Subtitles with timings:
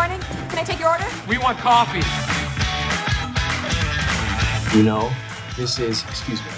[0.00, 0.20] morning.
[0.48, 1.08] Can I take your order?
[1.28, 2.04] We want coffee.
[4.76, 5.10] You know,
[5.58, 6.52] this is, excuse me,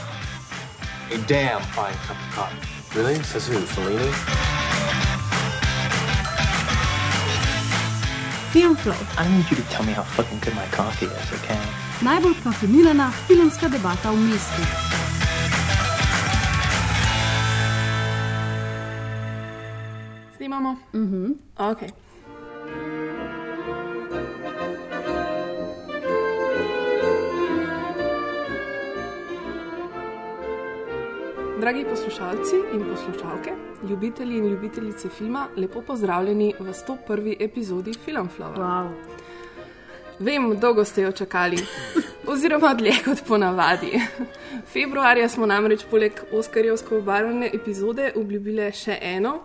[1.17, 2.63] a damn fine cup of coffee.
[2.97, 3.17] Really?
[3.31, 3.59] Says who?
[3.75, 4.11] Fellini?
[8.53, 11.61] Filmflow, I need you to tell me how fucking good my coffee is, okay?
[12.07, 14.63] najbolj kafeinirana filmska debata v mestu.
[20.37, 20.77] Snimamo?
[20.93, 21.35] Mhm.
[21.71, 22.12] Ok.
[31.63, 33.51] Dragi poslušalci in poslušalke,
[33.89, 37.37] ljubitelji in ljubitelice filma, lepo pozdravljeni v 101.
[37.41, 38.57] epizodi Filmflow.
[38.57, 38.91] Wow.
[40.19, 41.57] Vem, dolgo ste jo čakali,
[42.27, 43.93] oziroma dlje kot ponavadi.
[44.73, 49.39] Februarja smo namreč poleg Oskarjevsko obarvane epizode obljubile še eno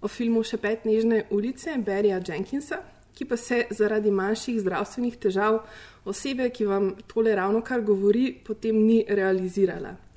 [0.00, 2.82] o filmu Še pet nežne ulice Berija Jenkinsa,
[3.16, 5.62] ki pa se zaradi manjših zdravstvenih težav
[6.04, 10.11] osebe, ki vam tole ravno kar govori, potem ni realizirala.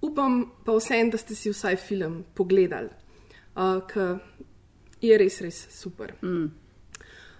[0.00, 2.88] Upam pa vsem, da ste si vsaj film pogledali,
[3.56, 4.18] uh, ker
[5.00, 6.14] je res, res super.
[6.22, 6.48] Mm.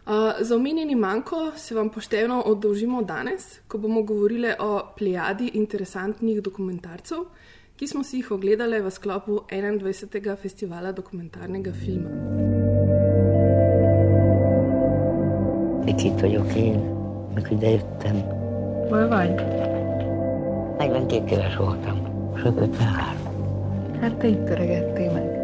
[0.07, 6.43] Uh, za omenjeni manjko se vam pošteno oddolžimo danes, ko bomo govorili o plejadi interesantnih
[6.43, 7.25] dokumentarcev,
[7.77, 10.37] ki smo si jih ogledali v sklopu 21.
[10.37, 12.11] festivala dokumentarnega filma.
[15.87, 16.79] Itt itt vagyok én,
[17.35, 18.17] mikor idejöttem.
[18.89, 19.35] Hol vagy?
[20.79, 22.10] 42 éves voltam,
[22.43, 24.01] sőt 53.
[24.01, 25.39] Hát te itt öregettél meg.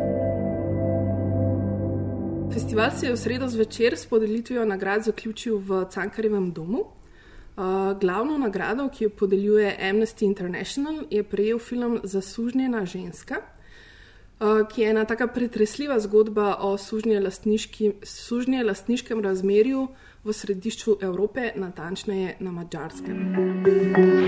[2.51, 6.79] Festival se je v sredo zvečer s podelitvijo nagrad zaključil v Cankarjevem domu.
[6.79, 14.83] Uh, glavno nagrado, ki jo podeljuje Amnesty International, je prejel film Zasužnjena ženska, uh, ki
[14.83, 19.89] je ena taka pretresljiva zgodba o sužnje lastniškem razmerju
[20.25, 23.17] v središču Evrope, natančneje na Mačarskem.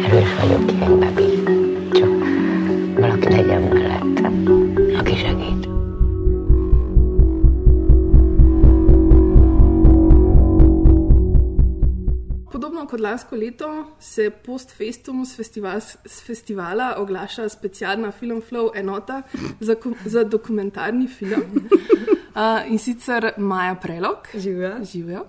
[0.08, 1.37] Erős vagyok, ilyenbe bír.
[12.98, 13.68] Kot lansko leto
[14.00, 19.22] se post festum s, festival, s festivala oglaša specialna Film Flow enota
[19.60, 21.42] za, za dokumentarni film
[22.34, 24.84] uh, in sicer Maja Prelog, Živijo.
[24.84, 25.20] živijo,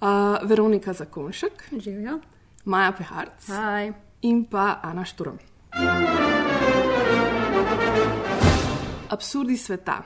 [0.00, 2.20] uh, Veronika Zakonšek, Živijo.
[2.64, 3.92] Maja Peharc Hi.
[4.22, 5.36] in pa Ana Šturm.
[9.10, 10.02] Absurdi sveta.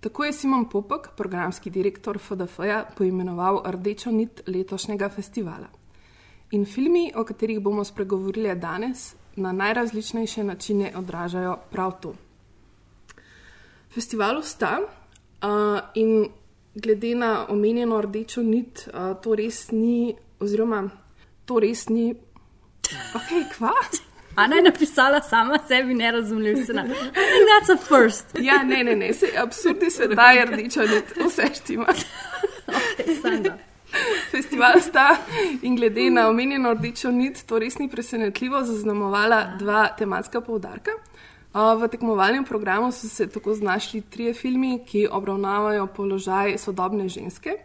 [0.00, 5.77] Tako je Simon Popek, programski direktor FDF-ja, poimenoval rdečo nit letošnjega festivala.
[6.50, 12.14] In filmi, o katerih bomo spregovorili danes, na najrazličnejše načine odražajo prav to.
[13.94, 16.28] Festivalu sta uh, in
[16.74, 20.90] glede na omenjeno rdečo nit, uh, to res ni, oziroma
[21.44, 22.14] to res ni.
[23.14, 23.72] Ok, kva?
[24.34, 26.92] Ana je napisala sama sebi nerazumljiv scenarij.
[26.92, 28.26] I think that's a first.
[28.40, 31.86] Ja, ne, ne, ne, se absurdi sveta je rdeča nit, vse štima.
[33.22, 33.58] Sanda.
[34.34, 35.16] Festival sta
[35.62, 40.90] in glede na omenjeno rdečo nit, to res ni presenetljivo zaznamovala dva tematska poudarka.
[41.54, 47.56] V tekmovalnem programu so se tako znašli trije filmi, ki obravnavajo položaj sodobne ženske.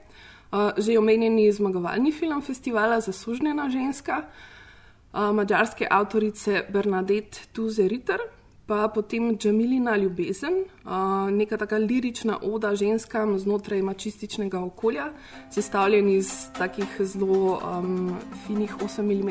[0.78, 4.24] Že omenjeni zmagovalni film festivala Zasužnjena ženska,
[5.14, 8.20] mađarske avtorice Bernadette Tuze Ritter,
[8.74, 10.54] pa potem Džamilina ljubezen,
[11.32, 15.06] neka taka lirična oda ženskam znotraj mačističnega okolja,
[15.52, 18.16] sestavljen iz takih zelo um,
[18.48, 19.30] finih 8-mm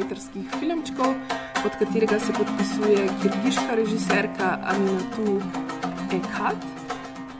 [0.60, 1.14] filmčkov,
[1.62, 5.40] pod katerega se podpisuje kirgiška režiserka Aminatu
[6.14, 6.56] Ekhat.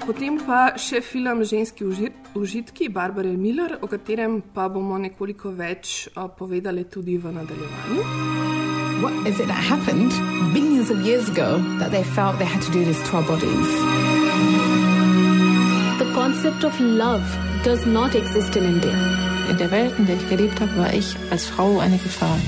[0.06, 6.08] Potem pa še film Ženski užit, užitki Barbare Miller, o katerem pa bomo nekoliko več
[6.38, 8.81] povedali tudi v nadaljevanju.
[9.02, 10.12] What is it that happened
[10.54, 13.68] billions of years ago that they felt they had to do this to our bodies?
[15.98, 17.26] The concept of love
[17.64, 18.94] does not exist in India.
[19.50, 22.38] In der Welt, in der ich gelebt habe, war ich als Frau eine Gefahr.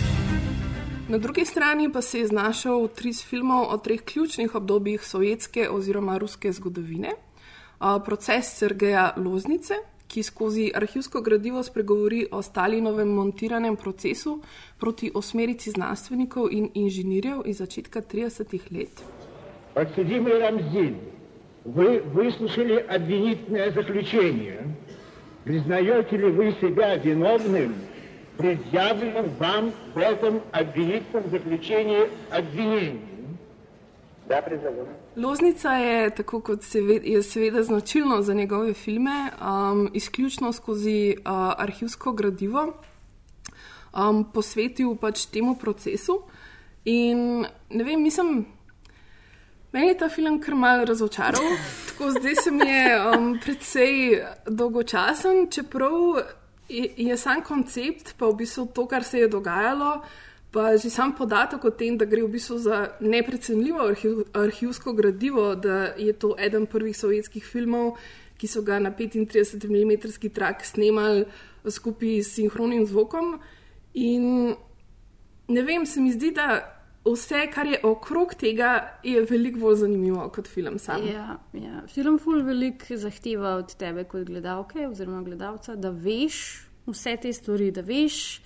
[1.08, 6.18] Na drugi strani pa se je znašel triz filmov o treh ključnih obdobjih sovjetske oziroma
[6.18, 7.16] ruske zgodovine.
[7.78, 9.74] A, Proces Sergeja Loznice,
[10.07, 14.39] ki skozi arhivsko gradivo spregovori o Stalinovem montiranem procesu
[14.79, 19.03] proti osmerici znanstvenikov in inženirjev iz začetka 30-ih let.
[19.73, 20.97] Подсудимый Рамзин,
[21.63, 24.59] вы выслушали обвинительное заключение.
[25.43, 27.75] Признаете ли вы себя виновным
[28.33, 33.12] в предъявленном вам в этом обвинительном заключении обвинении?
[35.16, 41.16] Loznica je, tako kot se ve, je seveda značilno za njegove filme, um, izključno skozi
[41.18, 41.24] uh,
[41.56, 42.72] arhivsko gradivo
[43.92, 46.22] um, posvetil pač temu procesu.
[46.84, 48.46] In ne vem, mislim,
[49.72, 51.56] meni je ta film kar mal razočaral,
[51.88, 55.92] tako zdaj se mi je um, precej dolgočasen, čeprav
[56.68, 60.00] je, je sam koncept, pa v bistvu to, kar se je dogajalo
[60.54, 65.54] Pa že sam podatek o tem, da gre v bistvu za neprecenljivo arhiv, arhivsko gradivo,
[65.58, 67.96] da je to eden prvih sovjetskih filmov,
[68.38, 71.26] ki so ga na 35 mm trak snemali
[71.66, 73.40] skupaj s sinhronim zvokom.
[73.94, 74.54] In
[75.48, 76.62] ne vem, se mi zdi, da
[77.04, 81.04] vse, kar je okrog tega, je veliko bolj zanimivo kot film sam.
[81.06, 81.82] Ja, ja.
[81.90, 86.38] Film ful veliko zahteva od tebe kot gledalke oziroma gledalca, da veš
[86.86, 88.40] vse te stvari, da veš,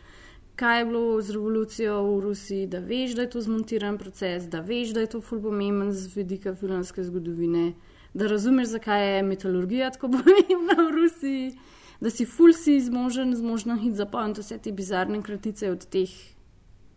[0.58, 4.60] kaj je bilo z revolucijo v Rusiji, da veš, da je to zmontiran proces, da
[4.60, 7.72] veš, da je to ful pomemben z vidika filmske zgodovine,
[8.14, 11.52] da razumeš, zakaj je metalurgija tako pomembna v Rusiji,
[12.00, 16.10] da si ful si zmožen, zmožen hit zapomniti vse te bizarne kratice od teh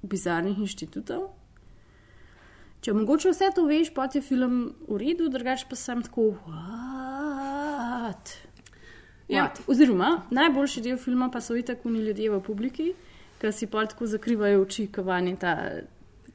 [0.01, 1.29] bizarnih inštitutov.
[2.81, 6.31] Če mogoče vse to veš, pa ti je film v redu, drugač pa sem tako.
[6.49, 8.33] What?
[9.29, 9.45] Ja.
[9.45, 9.61] What?
[9.69, 12.93] Oziroma, najboljši del filma pa so itak oni ljudje v publiki,
[13.41, 15.57] ki si pa tako zakrivajo oči, kavani ta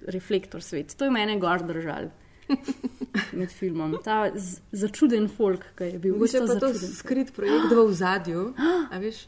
[0.07, 0.97] reflektor svet.
[0.99, 2.11] To je mene gor držal.
[3.39, 3.97] Med filmom.
[4.05, 4.31] Ta
[4.73, 6.95] začuden folk, ki je bil čisto pa to začuden.
[6.95, 8.45] skrit projekt v zadju.
[8.93, 9.25] A veš?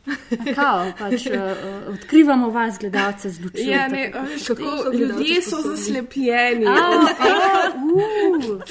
[0.55, 3.67] Kao, pač, uh, odkrivamo vas, gledalce, z lučjo.
[3.67, 6.67] Ja, ne, a veš, kako so ljudje so zaslepljeni.
[6.67, 6.79] A,
[7.19, 8.63] a, uh.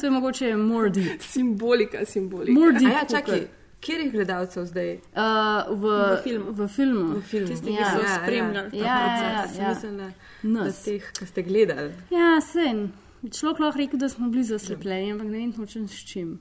[0.00, 1.22] To je mogoče more deep.
[1.22, 2.60] Simbolika, simbolika.
[2.60, 2.92] A deep.
[2.92, 3.59] ja, čakaj.
[3.80, 4.94] Kjerih gledalcev zdaj?
[5.12, 6.52] Uh, v, V filmu.
[6.52, 7.04] V filmu.
[7.14, 7.46] V filmu.
[7.48, 7.90] Tisti, ki ja.
[7.94, 9.58] so Ja, spremljali ja, ta ja, proces.
[9.58, 9.74] ja, ja.
[9.74, 10.10] mislila,
[10.42, 10.66] Nas.
[10.66, 11.92] da teh, ki ste gledali.
[12.10, 12.90] Ja, sen.
[13.30, 16.38] Človek lahko rekel, da smo bili zaslepljeni, ampak ne vem točno s čim.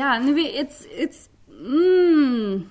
[0.00, 2.64] ja, ne vem, it's, it's, mm,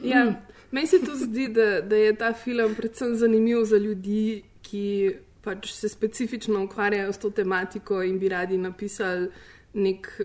[0.00, 0.24] Ja,
[0.70, 5.72] meni se to zdi, da, da je ta film predvsem zanimiv za ljudi, ki pač
[5.72, 9.28] se specifično ukvarjajo s to tematiko in bi radi napisali
[9.74, 10.20] nek,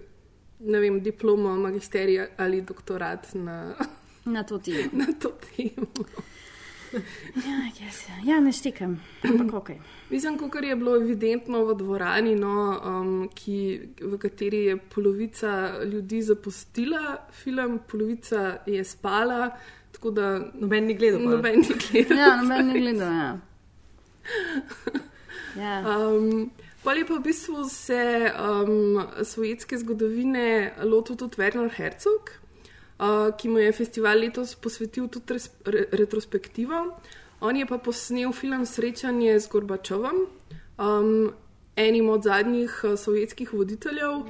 [0.63, 3.75] ne vem, diplomo, magisterij ali doktorat na,
[4.25, 4.89] na to temo.
[5.01, 5.87] na to temo.
[7.35, 8.33] Ja, yes, ja.
[8.33, 9.69] ja, ne štekam, ampak ok.
[10.09, 13.57] Mislim, kot je bilo evidentno v dvorani, no, um, ki,
[14.01, 19.49] v kateri je polovica ljudi zapustila film, polovica je spala,
[19.91, 21.23] tako da Noben ni gledal.
[21.23, 21.31] pol.
[21.31, 22.17] noben ni gledal.
[22.17, 23.31] Ja, noben ne gleda, ja.
[25.63, 25.97] ja.
[25.97, 26.51] Um,
[26.83, 32.31] Pol je pa v bistvu se um, sovjetske zgodovine lotil tudi Werner Herzog,
[32.99, 36.83] uh, ki mu je festival letos posvetil tudi res, re, retrospektivo.
[37.39, 40.27] On je pa posnel film Srečanje z Gorbačovom,
[40.75, 41.31] um,
[41.75, 44.27] enim od zadnjih uh, sovjetskih voditeljev.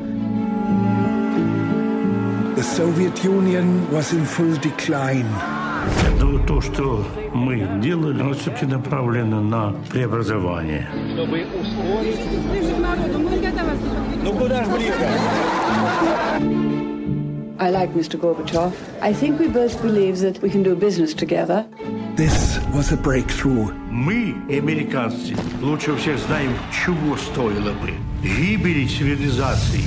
[2.53, 5.62] The Soviet Union was in full decline.
[6.19, 10.87] Но то, что мы делали, оно все-таки направлено на преобразование.
[11.13, 12.19] Чтобы ускорить...
[14.23, 14.93] Ну куда ж ближе?
[17.59, 18.19] I like Mr.
[18.19, 18.73] Gorbachev.
[19.01, 21.65] I think we both believe that we can do business together.
[22.15, 23.71] This was a breakthrough.
[23.89, 27.93] Мы, американцы, лучше всех знаем, чего стоило бы.
[28.21, 29.83] Гибели цивилизации.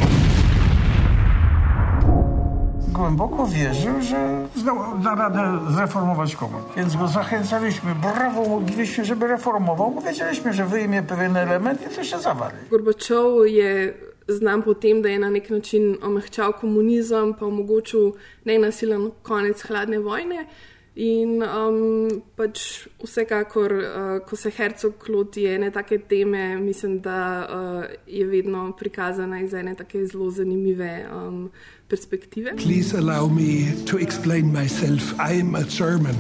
[2.96, 6.62] Głęboko wierzył, że zdoła- da radę zreformować komun.
[6.76, 12.04] Więc go zachęcaliśmy, brawo, mówiliśmy, żeby reformował, bo wiedzieliśmy, że wyjmie pewien element i to
[12.04, 12.56] się zawali.
[12.70, 13.94] Gorbačov je
[14.28, 18.12] znan po tem, da je na nek način omehčal komunizem, pa omogočil
[18.44, 20.46] nenasilen konec hladne vojne.
[20.96, 27.84] In um, pač vsekakor, uh, ko se Hercog loti ene take teme, mislim, da uh,
[28.06, 31.50] je vedno prikazana iz ene take zelo zanimive um,
[31.87, 32.55] perspektive.
[32.57, 33.51] Please allow me
[33.85, 35.13] to explain myself.
[35.19, 36.15] I'm a German.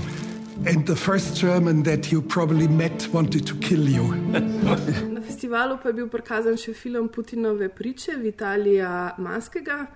[0.65, 4.15] And the first German that you probably met wanted to kill you.
[5.15, 9.87] Na festivalu pa je bil prikazan še film Putinove priče Vitalija Maskega,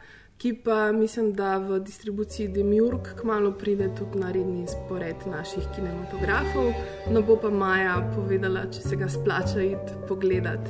[0.42, 6.74] ki pa mislim, da v distribuciji Demiurg kmalo pride tudi na redni spored naših kinematografov.
[7.14, 10.66] No bo pa Maja povedala, če se ga splača iti pogledat.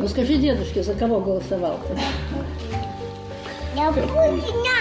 [0.00, 1.80] Ну скажи дедушке, за кого голосовал
[3.77, 4.79] Ja, Putina.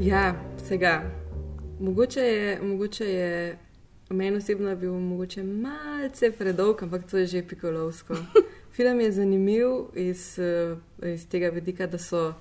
[0.00, 1.02] Ja, vsega.
[1.80, 3.58] Mogoče je, mogoče je
[4.10, 8.14] meni osebno je bil mogoče malce predolg, ampak to je že pikolovsko.
[8.76, 10.38] Film je zanimiv iz,
[11.14, 12.34] iz tega vidika, da so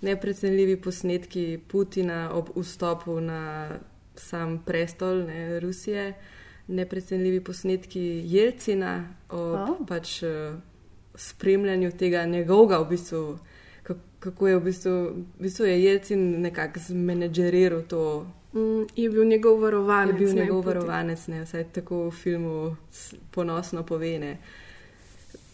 [0.00, 3.68] neprecenljivi posnetki Putina ob vstopu na
[4.14, 6.14] sam prestol ne, Rusije,
[6.66, 9.86] neprecenljivi posnetki Jelcina ob oh.
[9.88, 10.22] pač
[11.20, 13.38] spremljanju tega njegovega, v bistvu,
[14.20, 14.92] kako, je v bistvu,
[15.38, 18.26] v bistvu je Jelcin nekako zmenedžeriral to.
[18.52, 20.14] Mm, je bil njegov varovanec.
[20.14, 22.76] Je bil ne, njegov varovanec, ne, vsaj tako v filmu
[23.30, 24.38] ponosno povene.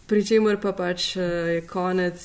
[0.06, 2.22] Pričemer pa pač uh, je konec,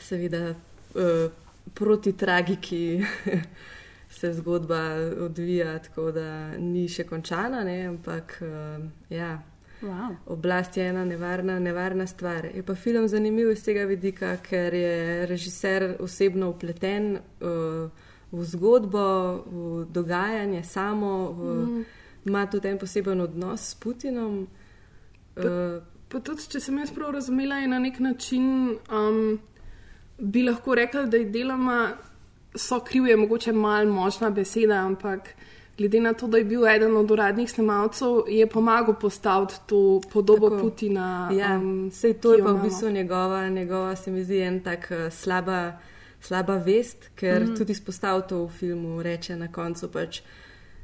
[0.00, 0.54] seveda,
[0.94, 1.30] uh,
[1.74, 3.04] proti tragiki
[4.18, 4.80] se zgodba
[5.20, 9.36] odvija, tako da ni še končana, ne, ampak uh, ja.
[9.82, 10.16] Wow.
[10.26, 12.44] Oblast je ena nevarna, nevarna stvar.
[12.44, 17.90] Je pa film zanimiv iz tega vidika, ker je režiser osebno upleten uh,
[18.32, 19.06] v zgodbo,
[19.46, 21.82] v dogajanje samo, v, Mhm.
[22.24, 24.46] ima tudi en poseben odnos s Putinom.
[25.36, 28.46] Uh, Pa tudi, če sem jaz prav razumela, je na nek način
[28.90, 29.38] um,
[30.18, 31.92] bi lahko rekla, da je deloma
[32.58, 35.28] so kriv, je mogoče malo močna beseda, ampak
[35.80, 40.50] glede na to, da je bil eden od uradnih snemalcev, je pomagal postaviti to podobo
[40.50, 40.62] Tako.
[40.62, 41.30] Putina.
[41.32, 44.90] Ja, um, sej to je pa v bistvu njegova, njegova se mi zdi, en tak
[44.90, 45.78] eh, slaba,
[46.20, 47.56] slaba vest, ker mm.
[47.56, 50.20] tudi izpostavil to v filmu, reče na koncu pač.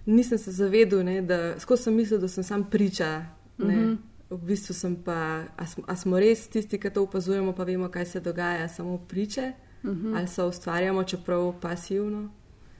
[0.07, 3.25] Nisem se zavedel, ne, da skozi sem mislil, da sem sam priča.
[3.59, 3.97] Ne, Mhm.
[4.31, 5.45] V bistvu sem pa,
[5.87, 9.53] a smo, res tisti, ki to opazujemo, pa vemo, kaj se dogaja, samo priče,
[9.85, 10.17] Mhm.
[10.17, 12.31] ali so ustvarjamo, čeprav pasivno.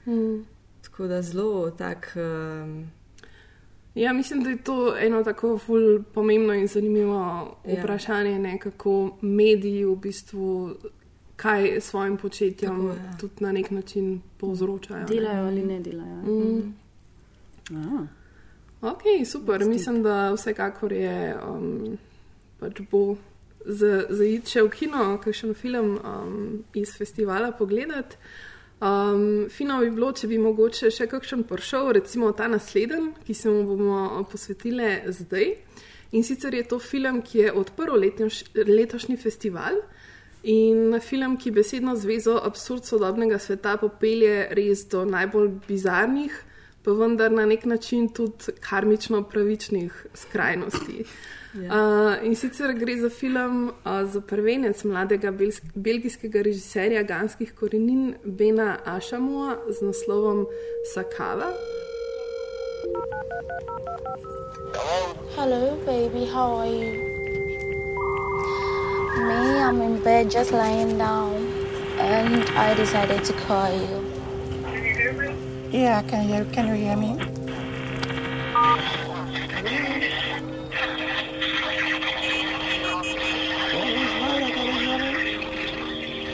[0.05, 0.56] Mm.
[0.87, 2.15] Tako da zelo tak.
[2.15, 2.87] Um,
[3.95, 7.15] Ja, mislim, da je to eno tako ful pomembno in zanimivo
[7.65, 7.79] Ja.
[7.79, 10.75] vprašanje, ne, kako mediji v bistvu
[11.35, 13.17] kaj s svojim početjem Tako, ja.
[13.19, 14.99] tudi na nek način povzročajo.
[14.99, 15.05] ne.
[15.05, 16.15] Delajo ali ne delajo.
[16.15, 16.73] Mm.
[17.71, 18.07] Ah.
[18.81, 19.65] Ok, super.
[19.65, 21.97] Mislim, da vsekakor je um,
[22.59, 23.15] pač bo
[23.65, 28.15] za, za iti še v kino, kakšen film um, iz festivala pogledati.
[28.79, 33.49] Um, fino bi bilo, če bi mogoče še kakšen prišel, recimo ta naslednji, ki se
[33.49, 35.55] mu bomo posvetili zdaj.
[36.13, 39.81] In sicer je to film, ki je odprl letnjoš, letošnji festival.
[40.47, 46.37] In film, ki besedno zvezo absurd sodobnega sveta popelje res do najbolj bizarnih,
[46.85, 51.03] pa vendar na nek način tudi karmično pravičnih skrajnosti.
[51.57, 51.69] Ja.
[51.73, 58.15] Uh, in sicer gre za film uh, za prvenec mladega belsk- belgijskega režiserja ganskih korenin
[58.23, 60.45] Bena Ašamua z naslovom
[60.93, 61.49] Sakala.
[65.35, 66.93] Hello, baby, how are you?
[69.27, 71.33] Me, I'm in bed just lying down,
[71.97, 73.97] and I decided to call you.
[75.71, 76.45] Yeah, I can hear.
[76.53, 77.17] Can you hear me?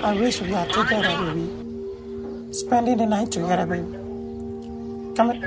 [0.03, 1.47] I wish we are together, baby.
[2.51, 3.87] Spending the night together, baby.
[5.15, 5.39] Come on.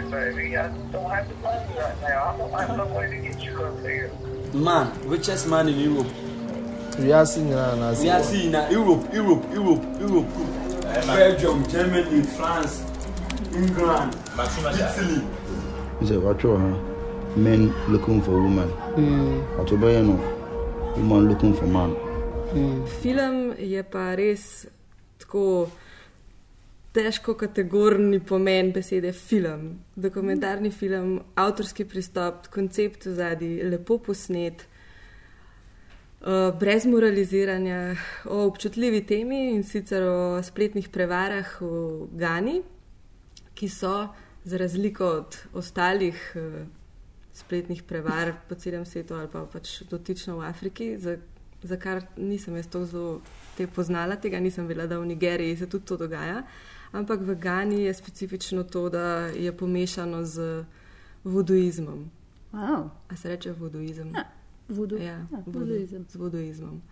[4.55, 6.07] Man, richest man in Europe.
[6.99, 7.93] We are seeing now.
[8.01, 10.27] We are seeing now Europe, Europe, Europe, Europe.
[11.05, 12.83] Belgium, Germany, France,
[13.53, 15.23] England, Italy.
[16.01, 16.79] He said, watch out, huh?
[17.37, 18.71] Men looking for women.
[18.97, 19.59] Mm.
[19.59, 21.95] Watch out, you know, woman looking for man.
[23.03, 24.67] Film je pa res
[25.19, 25.69] tako
[26.97, 29.69] težko kategorni pomen besede film.
[29.97, 34.65] Dokumentarni film, avtorski pristop, koncept v zadnji, lepo posnet,
[36.23, 37.81] uh, brez moraliziranja,
[38.25, 42.63] o občutljivi temi in sicer o spletnih prevarah v Gani,
[43.57, 44.09] ki so
[44.45, 46.65] za razliko od ostalih uh,
[47.37, 51.19] spletnih prevar po celem svetu ali pa pač dotično v Afriki, za,
[51.63, 53.21] za kar nisem jaz to zelo
[53.57, 56.43] te poznala, tega nisem vedela, da v Nigeriji se tudi to dogaja.
[56.93, 60.65] Ampak v Gani je specifično to, da je pomešano z
[61.25, 62.11] voduizmom.
[62.53, 62.89] Wow.
[63.09, 64.13] A se reče voduizem?
[64.15, 64.25] Ja,
[64.69, 64.97] vodu.
[64.97, 66.07] Ja, Ja, vodu, voduizem.
[66.09, 66.83] z voduizmom.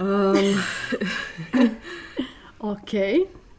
[0.00, 0.60] Um,
[2.58, 2.92] Ok,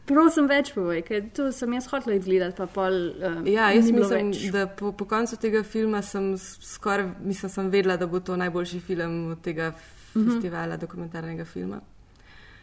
[0.06, 2.96] prosim, več povej, ker to sem jaz hotel gledati, pol.
[3.20, 4.46] Um, Ja, jaz mislim, več.
[4.52, 8.80] da po, po koncu tega filma sem skoraj, mislim, sem vedela, da bo to najboljši
[8.80, 9.72] film od tega
[10.14, 10.30] Mhm.
[10.30, 11.80] festivala dokumentarnega filma.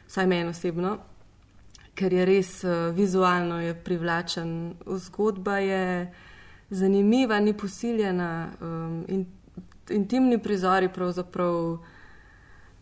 [0.08, 0.98] Vsaj meni osebno,
[1.96, 6.14] ker je res uh, vizualno je privlačen, zgodba je
[6.70, 8.30] zanimiva, ni posiljena
[8.62, 9.26] um, in
[9.90, 11.78] intimni prizori pravzaprav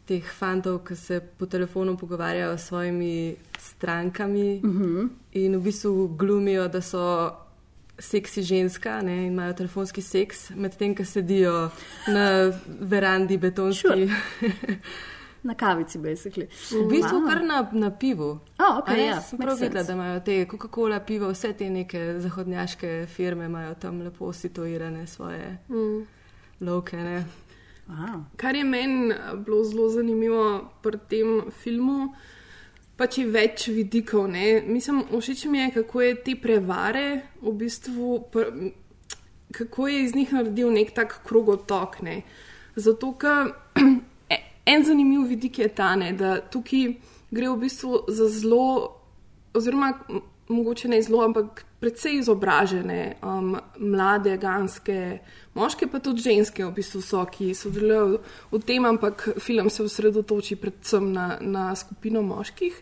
[0.04, 5.08] teh fantov, ki se po telefonu pogovarjajo s svojimi strankami Mhm.
[5.34, 7.32] in v bistvu glumijo, da so
[8.00, 11.70] seksi ženska ne, in imajo telefonski seks, medtem ko sedijo
[12.08, 14.10] na verandi betonski.
[15.44, 16.46] Na kavici, basically.
[16.72, 17.28] V bistvu Wow.
[17.28, 18.40] kar na, na pivu.
[18.58, 21.70] A, okej, A ne, ja, sem prav videla, da imajo te Coca-Cola pivo, vse te
[21.70, 26.06] neke zahodnjaške firme imajo tam lepo situirane svoje Mm.
[26.62, 26.98] lovke.
[26.98, 27.26] Ne?
[27.88, 28.24] Wow.
[28.38, 32.14] Kar je meni eh, bilo zelo zanimivo pri tem filmu,
[32.98, 34.28] pač je več vidikov.
[34.32, 34.62] Ne?
[34.68, 38.52] Mislim, všeč mi je, kako je te prevare v bistvu, pr,
[39.52, 42.02] kako je iz njih naredil nek tak krogotok.
[42.06, 42.22] Ne?
[42.76, 43.52] Zato, ker
[44.74, 46.94] en zanimiv vidik je ta, ne, da tukaj
[47.32, 49.00] gre v bistvu za zelo,
[49.58, 49.94] oziroma
[50.52, 55.20] mogoče ne zelo, ampak precej izobražene, um, mlade, ganske,
[55.58, 58.20] moške, pa tudi ženske, v bistvu so, ki sodelujejo
[58.52, 62.78] v tem, ampak film se osredotoči predvsem na, na skupino moških.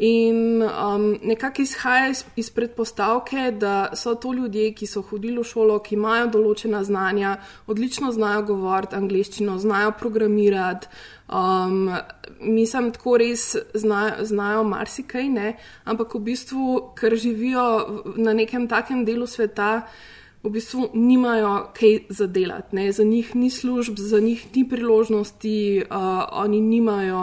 [0.00, 5.44] In um, nekako izhaja iz, iz predpostavke, da so to ljudje, ki so hodili v
[5.44, 7.36] šolo, ki imajo določena znanja,
[7.68, 10.88] odlično znajo govoriti angliščino, znajo programirati.
[11.32, 11.90] Um,
[12.40, 15.54] mislim, tako res znajo, znajo marsikaj, ne?
[15.84, 17.64] ampak v bistvu, ker živijo
[18.16, 19.86] na nekem takem delu sveta,
[20.42, 22.76] v bistvu nimajo kaj zadelati.
[22.76, 22.92] Ne?
[22.92, 25.96] Za njih ni služb, za njih ni priložnosti, uh,
[26.32, 27.22] oni nimajo.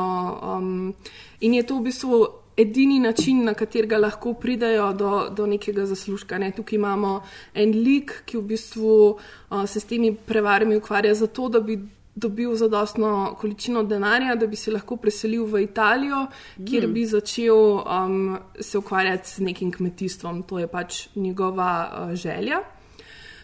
[0.58, 0.94] Um,
[1.40, 6.38] in je to v bistvu edini način, na katerega lahko pridejo do, do nekega zaslužka.
[6.38, 6.52] Ne?
[6.52, 7.22] Tukaj imamo
[7.54, 11.78] en lik, ki v bistvu uh, se s temi prevarami ukvarja zato, da bi
[12.20, 16.26] dobil zadostno količino denarja, da bi se lahko preselil v Italijo,
[16.60, 16.94] kjer Mm.
[16.94, 18.18] bi začel um,
[18.60, 20.44] se ukvarjati z nekim kmetijstvom.
[20.44, 22.60] To je pač njegova uh, želja.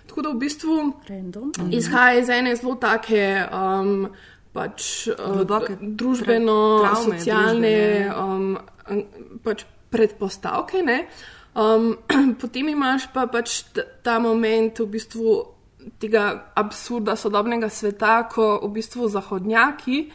[0.07, 0.75] Tako da v bistvu
[1.07, 1.51] Random.
[1.71, 3.25] izhaja iz ene zelo take.
[3.51, 4.07] Um,
[4.53, 7.71] Pač, uh, Globoke družbeno, tra- travme socialne
[8.07, 8.13] družbene.
[8.87, 9.03] um,
[9.43, 10.79] pač predpostavke.
[10.81, 11.07] Ne?
[11.55, 11.97] Um,
[12.41, 13.63] potem imaš pa pač
[14.01, 15.54] ta moment v bistvu
[15.99, 20.05] tega absurda sodobnega sveta, ko v bistvu zahodnjaki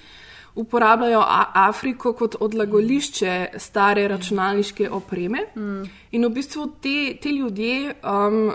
[0.54, 1.22] uporabljajo
[1.54, 5.46] Afriko kot odlagališče stare računalniške opreme.
[5.56, 5.84] Mm.
[6.10, 8.50] In v bistvu te, te ljudje um,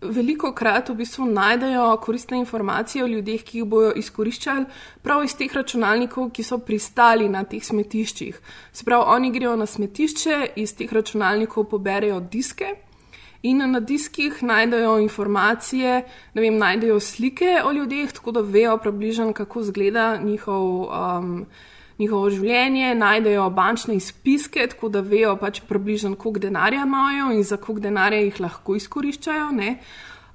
[0.00, 4.64] veliko krat v bistvu najdejo koristne informacije o ljudeh, ki jih bojo izkoriščali
[5.02, 8.40] prav iz teh računalnikov, ki so pristali na teh smetiščih.
[8.72, 12.76] Se pravi, oni grejo na smetišče, iz teh računalnikov poberejo diske.
[13.42, 16.02] In na diskih najdejo informacije,
[16.34, 21.46] ne vem, najdejo slike o ljudeh, tako da vejo približno, kako izgleda njihov, um,
[21.98, 27.56] njihovo življenje, najdejo bančne izpiske, tako da vejo pač približno, koliko denarja imajo in za
[27.56, 29.50] koliko denarja jih lahko izkoriščajo.
[29.54, 29.76] Ne,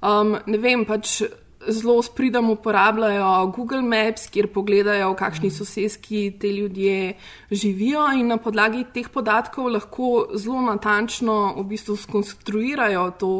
[0.00, 1.20] um, ne vem, pač
[1.68, 7.14] zelo s pridom uporabljajo Google Maps, kjer pogledajo, v kakšni soseski te ljudje
[7.50, 13.32] živijo, in na podlagi teh podatkov lahko zelo natančno v bistvu skonstruirajo to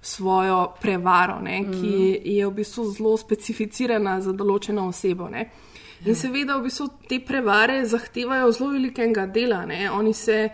[0.00, 5.28] svojo prevaro, ne, ki je v bistvu zelo specificirana za določeno osebo.
[5.28, 5.48] Ne.
[6.06, 9.64] In seveda v bistvu te prevare zahtevajo zelo velikega dela.
[9.66, 9.90] Ne.
[9.90, 10.48] Oni se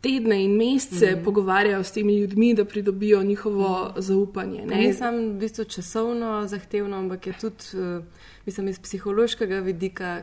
[0.00, 1.24] tedne in mesece mm.
[1.24, 4.02] pogovarjajo s temi ljudmi, da pridobijo njihovo mm.
[4.02, 4.66] zaupanje.
[4.66, 4.76] Ne?
[4.76, 8.04] Ni samo v bistvu časovno zahtevno, ampak je tudi, uh,
[8.46, 10.22] mislim, iz psihološkega vidika,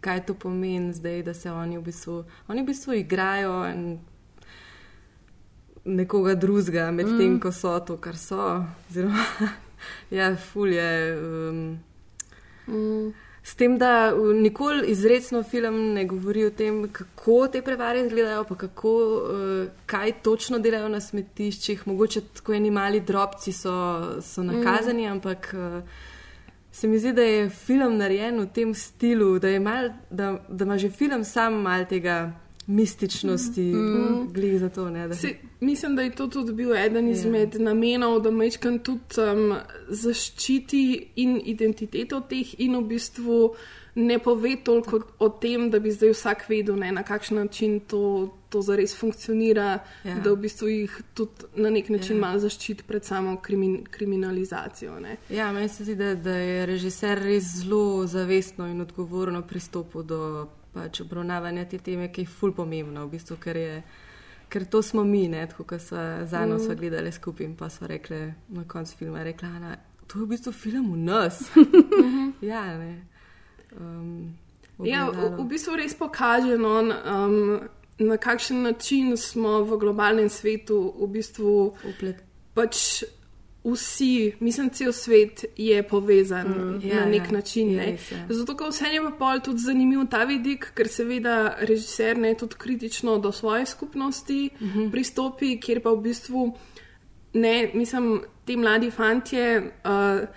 [0.00, 3.98] kaj to pomeni zdaj, da se oni v bistvu, oni v bistvu igrajo in
[5.84, 7.40] nekoga drugega, medtem mm.
[7.40, 8.64] ko so to, kar so.
[8.90, 9.24] Oziroma,
[10.10, 11.16] ja, fulje.
[11.16, 11.78] Um,
[12.66, 13.27] mm.
[13.48, 18.54] S tem, da nikoli izredno film ne govori o tem, kako te prevare izgledajo, pa
[18.54, 21.86] kako, uh, kaj točno delajo na smetiščih.
[21.88, 23.72] Mogoče tako eni mali drobci so,
[24.20, 25.12] so nakazani, mm.
[25.12, 25.80] ampak uh,
[26.72, 30.78] se mi zdi, da je film narejen v tem stilu, da, mal, da, da ima
[30.78, 32.18] že film sam mal tega
[32.68, 34.32] mističnosti, mm.
[34.32, 34.90] glih za to.
[34.90, 35.14] Ne, da...
[35.14, 37.62] Se, mislim, da je to tudi bil eden izmed yeah.
[37.62, 39.54] namenov, da Mečkan tudi um,
[39.88, 43.38] zaščiti in identiteto teh in v bistvu
[43.98, 48.28] ne pove toliko o tem, da bi zdaj vsak vedel, ne, na kakšen način to,
[48.48, 50.18] to zares funkcionira, Ja.
[50.24, 52.20] da v bistvu jih tudi na nek način Ja.
[52.20, 55.00] malo zaščiti pred samo krimin, kriminalizacijo.
[55.00, 55.16] Ne.
[55.30, 60.48] Ja, meni se zdi, da, da je režiser res zelo zavestno in odgovorno pristopil do
[60.72, 63.82] pač, obravnavanja te teme, ki je ful pomembna, v bistvu, ker, je,
[64.48, 66.76] ker to smo mi, ne, tako kot smo za eno Mm.
[66.76, 69.76] gledali skupaj in pa smo rekli na koncu filma, rekla, Ana,
[70.06, 71.40] to je v bistvu film v nas.
[72.40, 73.06] ja, ne.
[73.76, 74.34] Um,
[74.84, 77.60] Ja, v, v bistvu res pokaže, no, um,
[77.98, 82.22] na kakšen način smo v globalnem svetu v bistvu Uplet.
[82.54, 83.02] pač.
[83.68, 87.76] Vsi, mislim, cel svet je povezan mm, na ja, nek ja, način.
[87.76, 87.90] Ne?
[87.92, 88.24] res, ja.
[88.28, 92.56] Zato, ker vse je pa pol tudi zanimiv ta vidik, ker seveda režiser ne tudi
[92.58, 94.66] kritično do svoje skupnosti mm.
[94.66, 94.90] -hmm.
[94.90, 96.52] pristopi, kjer pa v bistvu
[97.34, 99.72] ne, mislim, ti mladi fantje.
[99.84, 100.28] Uh,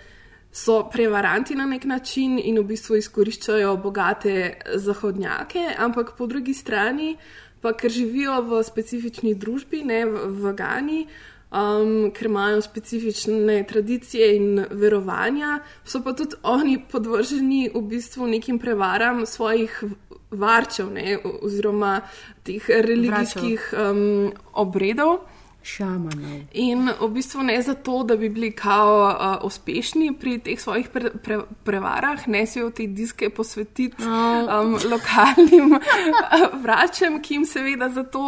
[0.52, 7.16] so prevaranti na nek način in v bistvu izkoriščajo bogate zahodnjake, ampak po drugi strani,
[7.60, 11.06] pa ker živijo v specifični družbi, ne v, v Gani,
[11.52, 18.58] um, ker imajo specifične tradicije in verovanja, so pa tudi oni podvrženi v bistvu nekim
[18.58, 19.82] prevaram svojih
[20.30, 22.00] varčev, ne, oziroma
[22.42, 25.18] teh religijskih um, obredov.
[25.62, 26.40] Šamanov.
[26.52, 31.10] In v bistvu ne zato, da bi bili kao uh, uspešni pri teh svojih pre,
[31.10, 34.64] pre, prevarah, ne si v te diske posvetiti Oh.
[34.64, 35.78] um, lokalnim
[36.64, 38.22] vračem, ki jim seveda za to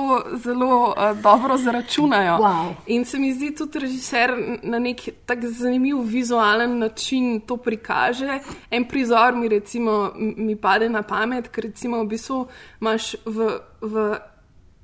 [0.45, 2.37] zelo uh, dobro zaračunajo.
[2.39, 2.75] Wow.
[2.87, 8.39] In se mi zdi tudi režiser na nek tak zanimiv vizualen način to prikaže.
[8.71, 12.47] En prizor mi recimo mi pade na pamet, ker recimo v bistvu
[12.81, 14.19] imaš v, v,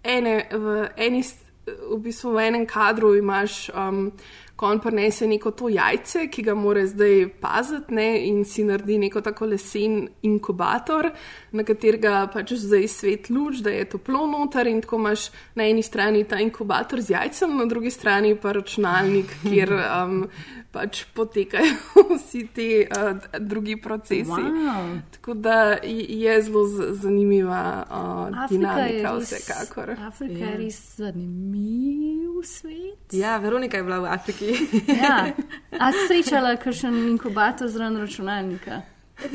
[0.02, 1.22] ene, v eni.
[1.22, 4.11] st- V bistvu v enem kadru imaš, um,
[4.57, 8.99] ko on prinese neko to jajce, ki ga mora zdaj paziti, ne, in si naredi
[9.01, 11.11] neko tako lesen inkubator,
[11.53, 15.85] na katerega pač zdaj svet luč, da je toplo noter, in tako imaš na eni
[15.85, 20.25] strani ta inkubator z jajcem, na drugi strani pa računalnik, kjer um,
[20.72, 21.74] pač potekajo
[22.16, 24.30] vsi ti uh, drugi procesi.
[24.30, 25.00] Wow.
[25.11, 29.90] Tako da je zelo zanimiva uh, dinamika, res- vsekakor.
[30.00, 30.56] Afrika je Ja.
[30.56, 33.12] res zanimiv svet.
[33.12, 34.54] Ja, Veronika je bila v Afriki.
[35.02, 35.26] Ja.
[35.80, 38.83] A si srečala kakšen inkubator zraven računalnika?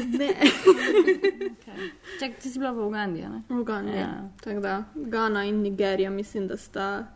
[0.10, 0.34] Ne.
[1.56, 1.90] Okay.
[2.20, 3.40] Čak, ti si bila v Ugandi, a ne?
[3.50, 3.92] V Ugandi.
[3.92, 4.00] Ja.
[4.00, 4.30] Ja.
[4.40, 7.08] Tako da Gana in Nigerija, mislim, da sta.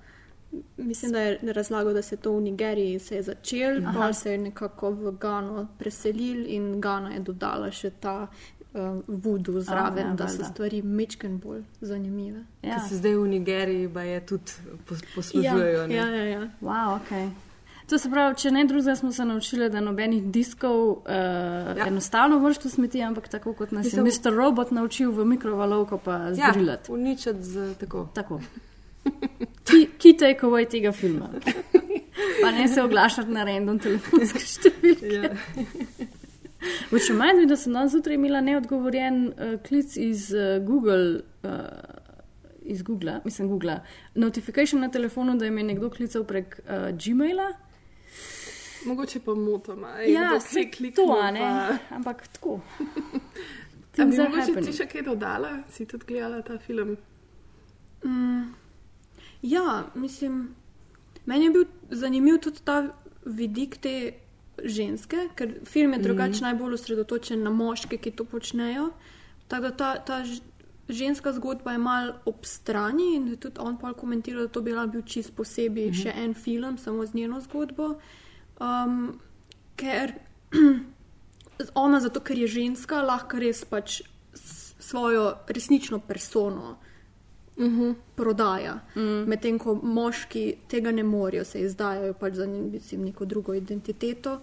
[0.78, 4.00] Mislim, da je razlagal, da se je to v Nigeriji se je začel, Aha.
[4.00, 8.28] pa se je nekako v Gano preselil in Gana je dodala še ta
[8.74, 12.42] uh, vudu zraven, ja, da so stvari mečken bolj zanimive.
[12.62, 12.76] Ja.
[12.76, 14.52] Ki se zdaj v Nigeriji pa je tudi
[14.88, 15.88] pos- poslužujejo.
[15.88, 15.96] ne.
[15.96, 16.42] Ja, ja, ja.
[16.62, 17.30] Wow, okay.
[17.88, 20.98] To se pravi, če ne drugega, smo se naučili, da nobenih diskov uh,
[21.76, 21.88] ja.
[21.88, 24.30] enostavno vrš v smeti, ampak tako kot nas je Mr.
[24.32, 26.92] Robot naučil v mikrovalovko pa Ja, zdrilati.
[26.92, 28.08] uničiti z tako.
[28.14, 28.42] tako.
[29.70, 31.30] Ki, ki take away tega filma.
[32.42, 35.12] Pa ne se oglašati na random telefonske številke.
[35.14, 36.10] Ja.
[36.90, 41.24] Če manj, da sem danes zjutraj imela neodgovorjen uh, klic iz uh, Google.
[41.44, 41.98] Uh,
[42.70, 43.80] Iz Google, mislim, Google.
[44.20, 47.48] Notifikation na telefonu, da je me nekdo klical prek uh, Gmaila.
[48.86, 49.96] Mogoče pa motoma.
[50.06, 51.48] Ja, se to, a ne?
[51.90, 52.60] Ampak tako.
[53.92, 54.76] Ti are mogoče ti happening.
[54.76, 55.52] še kaj dodala?
[55.72, 56.94] Si tudi gledala ta film?
[58.04, 58.54] Mm,
[59.42, 60.56] ja, mislim,
[61.26, 62.94] meni je bil zanimiv tudi ta
[63.26, 64.14] vidik te
[64.64, 66.04] ženske, ker film je Mhm.
[66.04, 68.90] drugače najbolj osredotočen na moške, ki to počnejo.
[69.48, 70.24] Tako da ta, ta
[70.90, 74.72] ženska zgodba je mal ob strani in je tudi on pa komentiral, da to bi
[74.72, 75.94] lahko bil čist posebej Mhm.
[75.94, 78.00] še en film, samo z njeno zgodbo.
[78.60, 79.20] Um,
[79.76, 80.14] ker
[81.76, 84.02] ona, zato ker je ženska, lahko res pač
[84.80, 86.78] svojo resnično persono
[87.60, 87.92] Mhm.
[88.16, 88.80] prodaja.
[88.96, 89.28] Mm.
[89.28, 94.40] Medtem ko moški tega ne morejo, se izdajajo pač za mislim, neko drugo identiteto.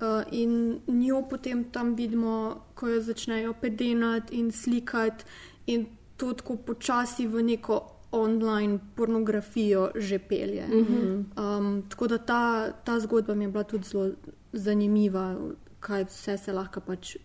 [0.00, 5.24] Uh, in njo potem tam vidimo, ko jo začnejo pedenati in slikati,
[5.66, 7.80] in to tako počasi v neko
[8.12, 10.66] online pornografijo že pelje.
[10.66, 11.24] Mhm.
[11.36, 14.10] Um, tako da ta, ta zgodba mi je bila tudi zelo
[14.52, 15.36] zanimiva,
[15.80, 17.16] kaj vse se lahko pač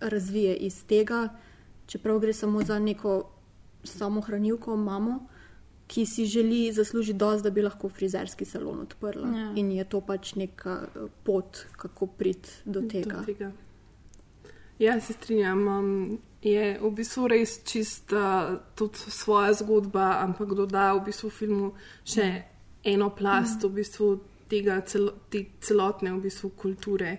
[0.00, 1.28] razvije iz tega,
[1.86, 3.30] čeprav gre samo za neko
[3.88, 5.18] samohranilko, mamo,
[5.88, 9.28] ki si želi zaslužiti dosti, da bi lahko frizerski salon odprla.
[9.38, 9.52] Ja.
[9.56, 13.16] In je to pač neka eh, pot, kako priti do tega.
[13.16, 13.52] Do tega.
[14.78, 15.68] Ja, se strinjam.
[15.68, 21.72] Um, je v bistvu res čista tudi svoja zgodba, ampak doda v bistvu filmu
[22.06, 22.28] še
[22.86, 24.12] eno plast v bistvu
[24.48, 27.18] tega celo, te celotne v bistvu kulture,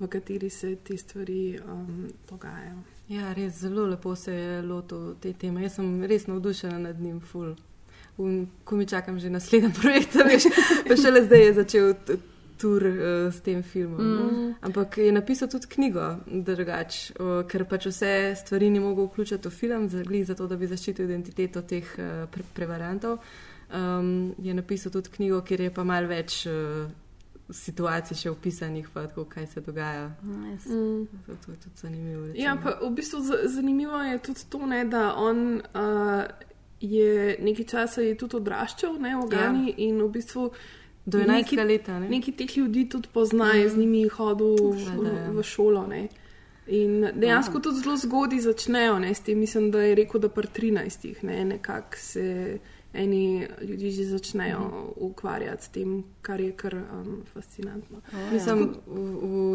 [0.00, 2.95] v kateri se te stvari um, dogajajo.
[3.08, 5.62] Ja, res zelo lepo se je lotil te teme.
[5.62, 7.54] Jaz sem res navdušena nad njim, ful.
[8.18, 10.48] Un, ko mi čakam že naslednji projekt, veš,
[10.88, 11.94] pa šele zdaj je začel
[12.58, 14.00] tur uh, s tem filmom.
[14.00, 14.54] Mm.
[14.60, 19.52] Ampak je napisal tudi knjigo, drugač, uh, ker pač vse stvari ni mogel vključiti v
[19.52, 19.88] film,
[20.24, 23.20] zato, da bi zaščitil identiteto teh uh, pre prevarantov.
[23.66, 26.88] Um, je napisal tudi knjigo, kjer je pa mal več uh,
[27.50, 30.08] situacij še opisanih, pa tako, kaj se dogaja.
[30.22, 30.68] Nice.
[30.68, 31.06] Mm.
[31.26, 32.26] To je tudi zanimivo.
[32.34, 36.24] Ja, pa v bistvu zanimivo je tudi to, ne, da on uh,
[36.80, 39.78] je nekaj časa je tudi odraščal ne, v Gani ja.
[39.88, 40.50] in v bistvu.
[41.06, 42.08] Do 11 leta, ne?
[42.10, 43.70] Neki teh ljudi tudi poznajo, mm.
[43.70, 45.26] z njimi hodil v, Valjda, ja.
[45.30, 45.84] v šolo.
[45.86, 46.08] Ne.
[46.66, 49.38] In dejansko tudi zelo zgodaj začnejo ne, s tem.
[49.38, 52.58] Mislim, da je rekel, da pri 13 ne, nekako se
[52.96, 53.22] eni
[53.60, 54.62] ljudje že začnejo
[54.96, 58.00] ukvarjati s tem, kar je kar um, fascinantno.
[58.32, 59.00] Mislim, v,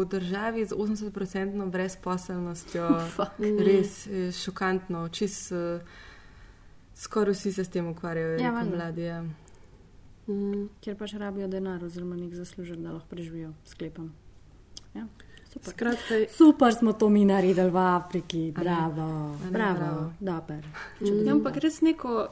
[0.00, 3.38] v državi z 80% brezposelnostjo Fuck.
[3.58, 5.08] res je šokantno.
[5.08, 5.80] Čist, uh,
[6.94, 8.76] skoraj vsi se s tem ukvarjajo, Ja, ja, valjda.
[8.76, 9.02] mladi.
[9.02, 9.22] Ja.
[10.28, 10.68] Mm.
[10.80, 14.12] Ker pač rabijo denar, oziroma nek zaslužek, da lahko preživijo, sklepam.
[14.94, 15.06] Ja,
[15.46, 15.72] super.
[15.72, 19.06] Skratka, super smo to mi naredili v Afriki, bravo,
[19.44, 20.12] ne, bravo, bravo.
[20.20, 20.64] dober.
[21.00, 22.28] Ja, ampak res neko,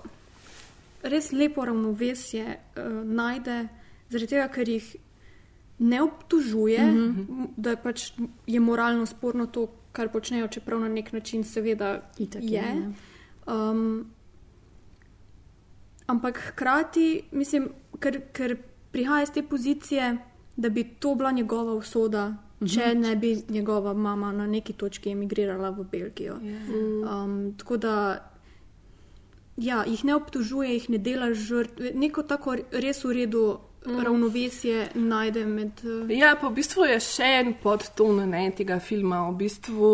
[1.02, 2.44] res lepo ravnovesje
[2.76, 3.68] uh, najde,
[4.10, 4.96] zaradi tega, ker jih
[5.78, 7.20] ne obtužuje, mm Mhm.
[7.20, 7.46] -hmm.
[7.56, 8.12] da pač
[8.46, 12.60] je moralno sporno to, kar počnejo, čeprav na nek način seveda Itak je, je.
[12.62, 13.70] ja.
[13.70, 14.06] Um,
[16.06, 17.68] ampak hkrati, mislim,
[18.00, 18.56] ker, ker
[18.92, 20.16] prihaja iz te pozicije,
[20.56, 22.74] da bi to bila njegova usoda, -hmm.
[22.74, 26.34] če ne bi njegova mama na neki točki emigrirala v Belgijo.
[26.42, 27.24] Yeah.
[27.24, 28.29] Um, tako da
[29.60, 33.44] ja, jih ne obtožuje, jih ne dela žrtve, neko tako res v redu
[33.86, 34.00] mm.
[34.00, 35.80] ravnovesje najde med.
[35.84, 39.90] Uh, Ja, pa v bistvu je še en podton ne, tega filma, v bistvu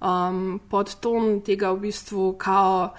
[0.00, 2.92] um, podton tega v bistvu kao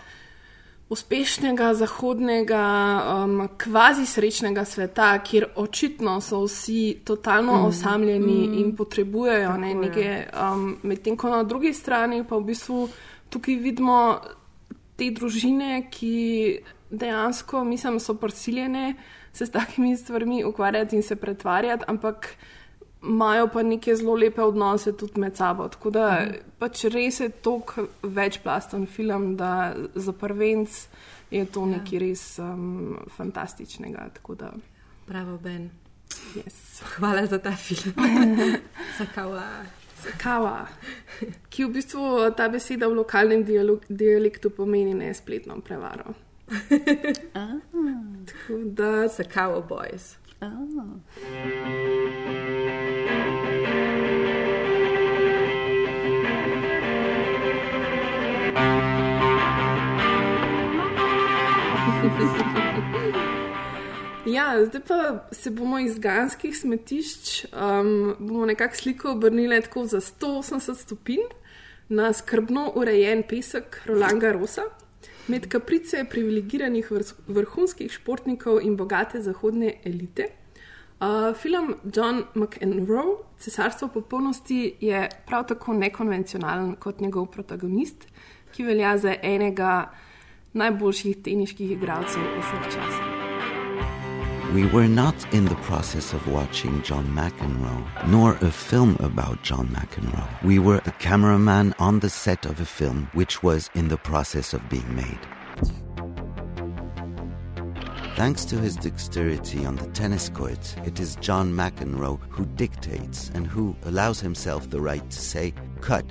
[0.94, 2.64] uspešnega zahodnega,
[3.24, 7.66] um, kvazi srečnega sveta, kjer očitno so vsi totalno Mm.
[7.66, 8.54] osamljeni Mm.
[8.54, 9.90] in potrebujejo ne, Tako je.
[9.90, 12.90] neke, um, medtem ko na drugi strani pa v bistvu
[13.30, 14.20] tukaj vidimo
[14.96, 16.60] te družine, ki
[16.92, 18.96] dejansko, mislim, so prisiljene
[19.34, 22.28] se s takimi stvarmi ukvarjati in se pretvarjati, ampak
[23.04, 25.68] imajo pa neke zelo lepe odnose tudi med sabo.
[25.68, 26.36] Tako da Mhm.
[26.60, 29.52] pač res je toliko večplasten film, da
[29.96, 30.70] za prvenc
[31.32, 34.10] je to nekaj res um, fantastičnega.
[34.30, 34.52] Da,
[35.08, 35.70] Bravo, Ben.
[36.36, 36.82] yes.
[36.92, 37.94] Hvala za ta film.
[38.98, 39.44] Sakawa.
[40.18, 40.68] Kava,
[41.50, 43.44] ki v bistvu ta beseda v lokalnem
[43.90, 46.14] dialektu pomeni nespletno prevaro.
[48.30, 50.18] Tako da, Sakawa Boys.
[64.26, 70.00] Ja, zdaj pa se bomo iz ganskih smetišč, um, bomo nekako sliko obrnili tako za
[70.02, 71.26] 180 stopinj
[71.90, 74.62] na skrbno urejen pesek Rolanda Rosa,
[75.28, 76.92] med kaprice privilegiranih
[77.28, 80.30] vrhunskih športnikov in bogate zahodne elite.
[81.02, 88.08] Uh, film John McEnroe, Cesarstvo popolnosti, je prav tako nekonvencionalen kot njegov protagonist,
[88.56, 89.92] ki velja za enega
[90.54, 93.23] najboljših teniških igralcev vseh časov.
[94.54, 99.68] We were not in the process of watching John McEnroe, nor a film about John
[99.70, 100.44] McEnroe.
[100.44, 104.54] We were the cameraman on the set of a film which was in the process
[104.54, 105.18] of being made.
[108.16, 113.48] Thanks to his dexterity on the tennis court, it is John McEnroe who dictates and
[113.48, 116.06] who allows himself the right to say cut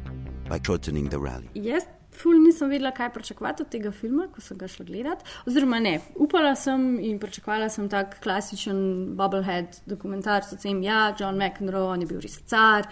[0.49, 1.49] by shortening the rally.
[1.55, 5.25] Jaz ful nisem vedela, kaj pričakovati od tega filma, ko sem ga šla gledat.
[5.47, 8.79] Oziroma, ne, upala sem in pričakovala sem tak klasičen
[9.17, 12.89] bubblehead dokumentarc o tem, ja, John McEnroe, on je bil res car,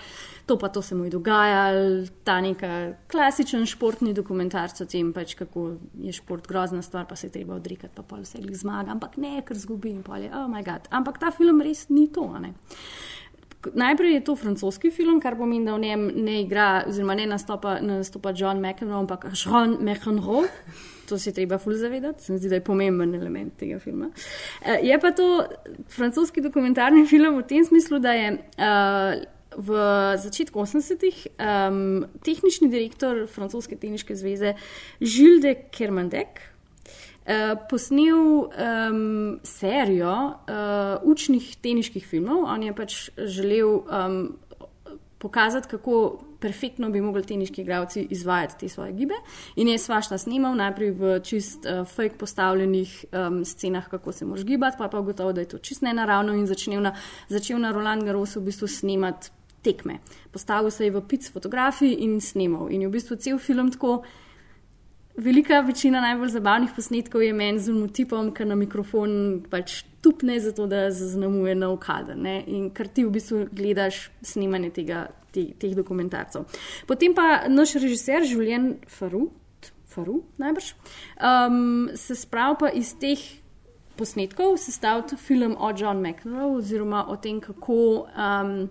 [0.47, 2.73] to pa to se mu je dogajalo, ta neka
[3.11, 5.69] klasičen športni dokumentarc o tem, pač kako
[6.01, 9.17] je šport grozna stvar, pa se je treba odrekati, pa pol vse glih zmaga, ampak
[9.21, 10.91] ne, ker zgubi in pol je, oh moj bog.
[10.91, 12.55] Ampak ta film res ni to, ne.
[13.61, 17.77] Najprej je to francoski film, kar pomeni, da v njem ne igra, oziroma ne nastopa,
[17.85, 20.49] nastopa John McEnroe, ampak Jean McEnroe.
[21.09, 24.09] To si je treba ful zavedati, se mi zdi, da je pomemben element tega filma.
[24.09, 25.45] Uh, je pa to
[25.89, 29.21] francoski dokumentarni film v tem smislu, da je uh,
[29.57, 29.81] v
[30.17, 34.55] začetku 80-ih um, tehnični direktor francoske teniške zveze
[35.01, 36.50] Gilles de Kermandek
[37.71, 40.35] posnel um, serijo uh,
[41.03, 42.45] učnih teniških filmov.
[42.45, 44.39] On je pač želel um,
[45.19, 49.15] pokazati, kako perfektno bi mogli teniški igralci izvajati te svoje gibe.
[49.57, 54.45] In je svašta snimal, najprej v čist uh, fake postavljenih um, scenah, kako se moraš
[54.45, 56.95] gibati, pa je pa ugotovil, da je to čist nenaravno in začel na,
[57.29, 59.31] začel na Roland Garrosu v bistvu snemati
[59.63, 59.99] tekme.
[60.33, 62.71] Postavil se je v pic fotografij in snimal.
[62.71, 64.03] In je v bistvu cel film tako.
[65.17, 70.67] Velika večina najbolj zabavnih posnetkov je meni z unutipom, ki na mikrofon pač tupne, zato
[70.71, 72.17] da zaznamuje nov kader.
[72.17, 72.41] Ne?
[72.47, 76.47] In ker ti v bistvu gledaš snemanje tega, te, teh dokumentarcev.
[76.87, 79.29] Potem pa naš režiser Julien Faru,
[79.91, 80.73] Faru najbrž,
[81.19, 83.21] um, se sprav pa iz teh
[83.99, 88.07] posnetkov sestaviti film o John McEnroe oziroma o tem, kako.
[88.15, 88.71] Um,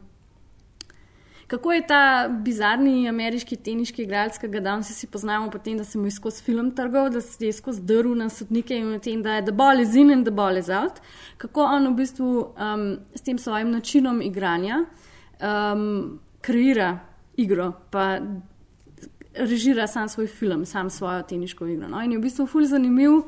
[1.50, 5.98] kako je ta bizarni ameriški teniški igralec, ki ga danes vsi poznamo, potem, da se
[5.98, 9.24] mu je skozi film trgal, da se je skozi drl na sodnike in v tem,
[9.26, 11.02] da je the ball is in and the ball is out.
[11.42, 12.86] Kako on v bistvu um,
[13.18, 14.84] s tem svojim načinom igranja
[15.42, 17.00] um, kreira
[17.38, 18.20] igro, pa
[19.34, 21.88] režira sam svoj film, sam svojo teniško igro.
[21.88, 22.04] No?
[22.06, 23.24] In je v bistvu fully zanimiv,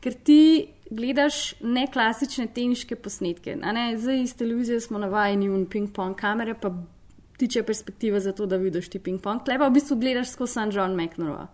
[0.00, 3.60] ker ti gledaš ne klasične teniške posnetke.
[3.60, 3.90] Ne?
[3.98, 6.72] Zdaj iz televizije smo navajeni v ping-pong kamere, pa
[7.38, 9.44] tiče perspektive za to, da vidiš ti ping-pong.
[9.46, 11.46] Tle pa v bistvu gledaš skozi San John McNamara.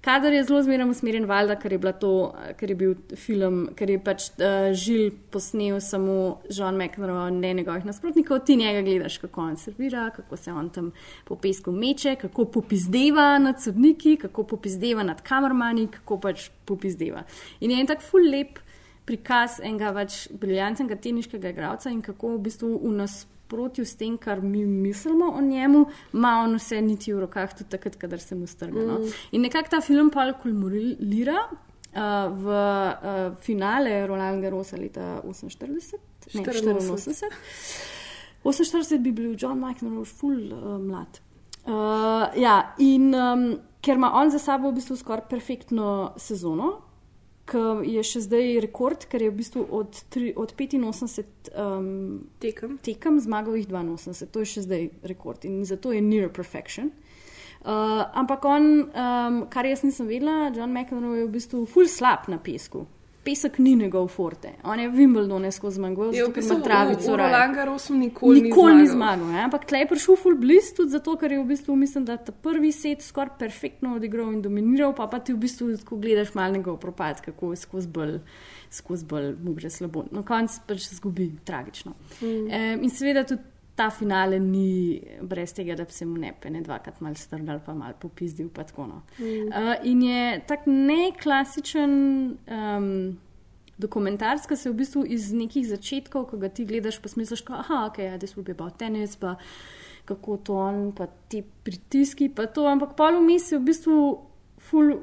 [0.00, 2.10] Kadar je zelo zmerno usmerjen, valjda, ker je, to,
[2.56, 7.86] ker je bil film, ker je pač uh, žil posnel samo John McNamara, ne njegovih
[7.86, 10.92] nasprotnikov, ti njega gledaš, kako on servira, kako se on tam
[11.24, 17.24] po pesku meče, kako popizdeva nad sodniki, kako popizdeva nad kamermani, kako pač popizdeva.
[17.60, 18.62] In je en tak full lep
[19.08, 22.94] prikaz enega pač briljantnega teniškega igralca in kako v bistvu v
[23.48, 27.70] nasprotju s tem, kar mi mislimo o njemu, ima on vse niti v rokah, tudi
[27.70, 28.80] takrat, kadar se mu strga.
[28.80, 28.98] No?
[28.98, 29.12] Mm.
[29.32, 35.96] In nekako ta film pa kulmulira uh, v uh, finale Roland Garrosa leta 48,
[36.34, 37.30] ne 84.
[38.44, 41.20] 48 bi bil John McEnroe full uh, mlad.
[41.64, 46.87] Uh, ja, in um, ker ima on za sabo v bistvu skoraj perfektno sezono,
[47.48, 51.88] ki je še zdaj rekord, ker je v bistvu od, tri, od 85 um,
[52.42, 52.78] tekem.
[52.84, 56.92] tekem zmagal jih 82, to je še zdaj rekord in zato je near perfection.
[57.58, 62.28] Uh, ampak on, um, kar jaz nisem vedela, John McEnroe je v bistvu full slab
[62.30, 62.86] na pesku.
[63.28, 67.16] Pesek ni njegov forte, on je Wimbledon skozi zmagal, Je v zato ker ima travico.
[67.16, 67.32] raje.
[67.32, 69.18] Roland Garrosu nikoli ni nikoli ni zmagal.
[69.18, 69.36] zmagal.
[69.36, 69.44] Ja?
[69.44, 72.32] Ampak tle je prišel full blizu, tudi zato, ker je v bistvu, mislim, da ta
[72.32, 76.76] prvi set skoraj perfektno odigral in dominiral, pa pa ti v bistvu, ko gledaš malnega
[76.76, 78.18] propad, kako je skozi bolj,
[78.70, 80.04] skozi bolj mu gre slabo.
[80.10, 81.92] Na koncu pač zgubi, tragično.
[82.22, 82.26] Mm.
[82.26, 83.42] Um, in seveda tudi
[83.78, 87.76] ta finale ni brez tega, da bi se mu ne pene dvakrat mal strgal, pa
[87.78, 89.02] mal popizdil, pa tako no.
[89.20, 89.52] Mm.
[89.52, 91.92] Uh, in je tak neklasičen
[92.58, 92.88] um,
[93.78, 97.62] dokumentarc, ki se v bistvu iz nekih začetkov, ko ga ti gledaš, pa smisliš, da
[97.62, 99.36] je ok, ja, this will be about tennis, pa
[100.08, 104.00] kako to on, pa ti pritiski, pa to, ampak pol vmes je v bistvu
[104.70, 104.96] full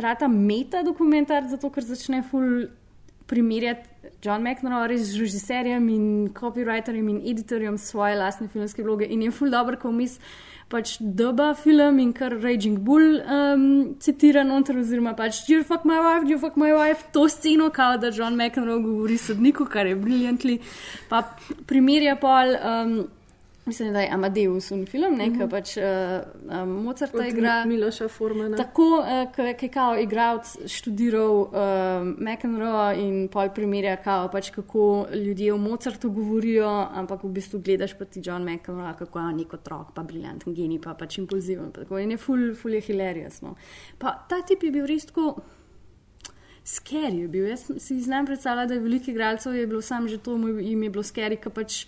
[0.00, 2.70] rata meta dokumentarc, zato ker začne full
[3.26, 3.88] primerjati
[4.22, 9.50] John McNamara z režiserjem in copywriterjem in editorjem svoje lastne filmske vloge in je full
[9.50, 10.18] dobro, ko vmes
[10.68, 16.00] pač doba film in kar Raging Bull um, citira noter, oziroma pač you fuck my
[16.00, 19.96] wife, you fuck my wife, to sceno, kao da John McEnroe govori sodniku, kar je
[19.96, 20.58] briljantli,
[21.08, 21.22] pa
[21.66, 22.56] primerja pol.
[22.60, 22.96] Um,
[23.66, 25.40] Mislim, da je Amadeus un film, ne, mm Mhm.
[25.42, 25.50] -hmm.
[25.50, 27.64] pač uh, um, Mozarta Od igra.
[27.64, 28.56] Miloša Formana.
[28.56, 31.48] Tako, uh, ki je kao igralec študiral uh,
[32.18, 37.98] McEnroe in pol primerja, kao, pač, kako ljudje o Mozartu govorijo, ampak v bistvu gledaš
[37.98, 41.72] pa ti John McEnroe, kako je nek otrok, pa briljanten genij, pa pač impulziven.
[41.72, 43.40] Pa tako, in je ful, ful je hilarious.
[43.40, 43.54] No.
[43.98, 45.40] Pa ta tip je bil res tako.
[46.64, 47.46] Scary je bil.
[47.46, 50.90] Jaz si znam predstavljati, da je veliko igralcev je bilo sam že to, jim je
[50.90, 51.86] bilo scary, ker pač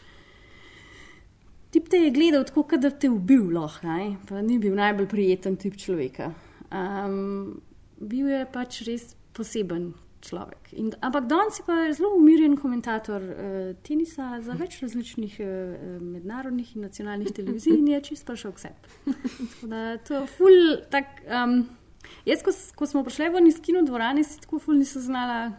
[1.76, 5.08] tip te je gledal tako, kot da te je ubil, lahko, pa ni bil najbolj
[5.12, 6.30] prijeten tip človeka.
[6.72, 7.60] Um,
[8.00, 9.90] bil je pač res poseben
[10.24, 10.72] človek.
[10.80, 15.50] In, ampak danes je pa zelo umirjen komentator uh, tenisa za več različnih uh,
[16.00, 19.14] mednarodnih in nacionalnih televizij in je čist prišel k sebi.
[20.08, 20.56] To je ful
[20.90, 21.20] tak.
[21.28, 21.66] Um,
[22.24, 25.52] jaz, ko, ko smo prišli ven iz kino dvorane, si tako ful nisem znala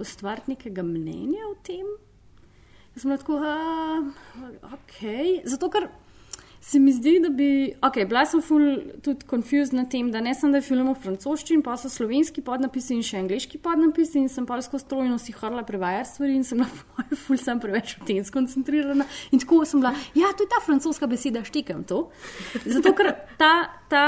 [0.00, 1.86] ustvariti nekega mnenja o tem.
[2.96, 4.98] Sem bila tako, uh, ok.
[5.44, 5.88] Zato, ker
[6.64, 7.74] se mi zdi, da bi.
[7.82, 8.62] Ok, bila sem ful
[9.04, 12.40] tudi confused na tem, da ne sem da je film v francoščini, pa so slovenski
[12.46, 16.46] podnapisi in še angliški podnapisi in sem pa skozi strojno si horla prevajati stvari in
[16.46, 19.08] sem po mojem ful sem preveč v tem skoncentrirana.
[19.34, 22.06] In tako sem bila, ja, to je ta francoska beseda, štekam to.
[22.64, 23.52] Zato, ker ta.
[23.92, 24.06] ta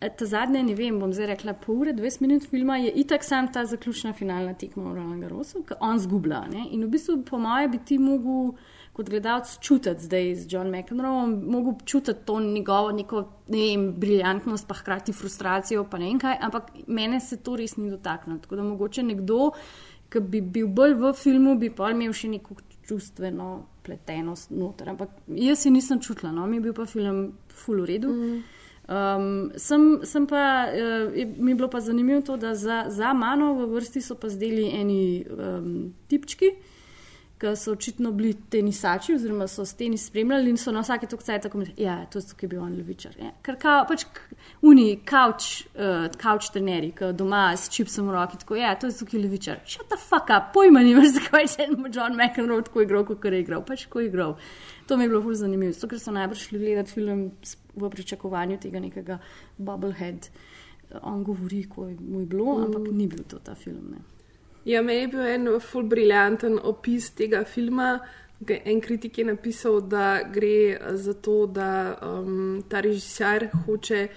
[0.00, 3.46] Ta zadnja, ne vem, bom zdaj rekla, pol ure, 20 minut filma je itak sam
[3.52, 6.42] ta zaključna finalna tekma v Roland Garrosu, ki on zgublja.
[6.50, 6.66] Ne?
[6.76, 8.52] In v bistvu, po mojem, bi ti mogel
[8.94, 14.68] kot gledalec čutiti zdaj z John McEnroe, mogel čutiti to njegovo neko, ne vem, briljantnost,
[14.68, 18.38] pa hkrati frustracijo, pa ne vem kaj, ampak mene se to res ni dotaknilo.
[18.44, 19.50] Tako da mogoče nekdo,
[20.12, 23.48] ki bi bil bolj v filmu, bi pa imel še neko čustveno
[23.84, 24.92] pletenost noter.
[24.94, 28.12] Ampak jaz se nisem čutila, no, mi je bil pa film full v redu.
[28.12, 28.44] Mm.
[28.84, 33.12] Um, sem, sem pa, uh, je, mi je bilo pa zanimivo to, da za, za
[33.12, 36.50] mano v vrsti so pa zdeli eni um, tipčki,
[37.44, 41.36] ki so očitno bili tenisači, oziroma so s tenis spremljali in so na vsake točki
[41.42, 43.12] tako rekli: Ja, to je tukaj bil on levičar.
[43.20, 43.32] Ja.
[43.42, 44.04] Ker kao, pač
[44.62, 48.96] uni, kavč, uh, kavč trenerji, ki doma s čipsom v roki, tako ja, to je
[49.02, 49.60] tukaj levičar.
[49.66, 53.64] Shut the fuck up, pojma nimaš, zakaj je John McEnroe tako igral, kot je igral,
[53.64, 54.36] pač ko je igral.
[54.86, 57.30] To mi je bilo ful zanimivo, zato ker so najbrž šli gledati film
[57.76, 59.18] v pričakovanju tega nekega
[59.58, 60.28] bubblehead.
[61.02, 62.64] On govori, ko je mu je bilo, Mm.
[62.64, 63.90] ampak ni bil to ta film.
[63.90, 64.13] Ne.
[64.64, 67.98] Ja, meni je bil en ful briljanten opis tega filma.
[68.48, 74.08] En kritik je napisal, da gre eh, za to, da um, ta režiser hoče.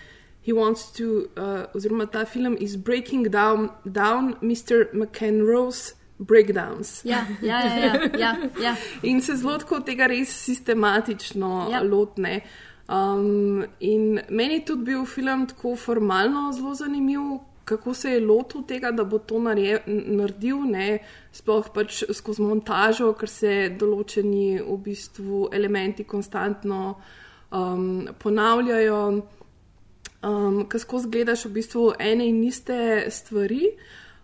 [0.48, 4.88] He wants to, uh, oziroma ta film is breaking down, down Mr.
[4.94, 7.02] McEnroe's breakdowns.
[7.04, 8.76] Ja, ja, ja, ja, ja, ja.
[9.10, 11.84] In se zelo tako tega res sistematično ja.
[11.84, 12.42] lotne.
[12.88, 18.64] Um, in meni je tudi bil film tako formalno zelo zanimiv, kako se je lotil
[18.64, 21.00] tega, da bo to narje, naredil, ne?
[21.36, 26.80] sploh pač skozi montažo, ker se določeni v bistvu elementi konstantno
[27.52, 29.02] um, ponavljajo,
[30.24, 32.80] um, ker skozi gledaš v bistvu ene in iste
[33.12, 33.76] stvari.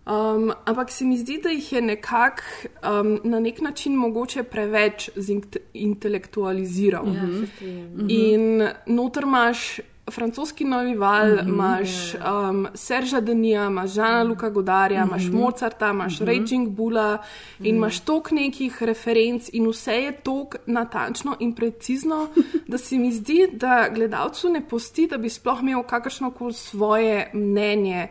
[0.03, 2.43] Um, ampak se mi zdi, da jih je nekako
[2.83, 7.07] um, na nek način mogoče preveč zintelektualiziral.
[7.07, 8.07] Ja, se strinjam.
[8.09, 9.79] In noter imaš
[10.11, 15.37] francoski novi val, Mhm, imaš um, Serža Denija, imaš Žana Luka Godarja, imaš Mhm.
[15.37, 16.25] Mozarta, imaš Mhm.
[16.25, 17.17] Raging Bulla
[17.59, 22.27] in imaš tok nekih referenc in vse je tok natančno in precizno,
[22.67, 27.31] da se mi zdi, da gledalcu ne pusti, da bi sploh imel kakršno koli svoje
[27.33, 28.07] mnenje.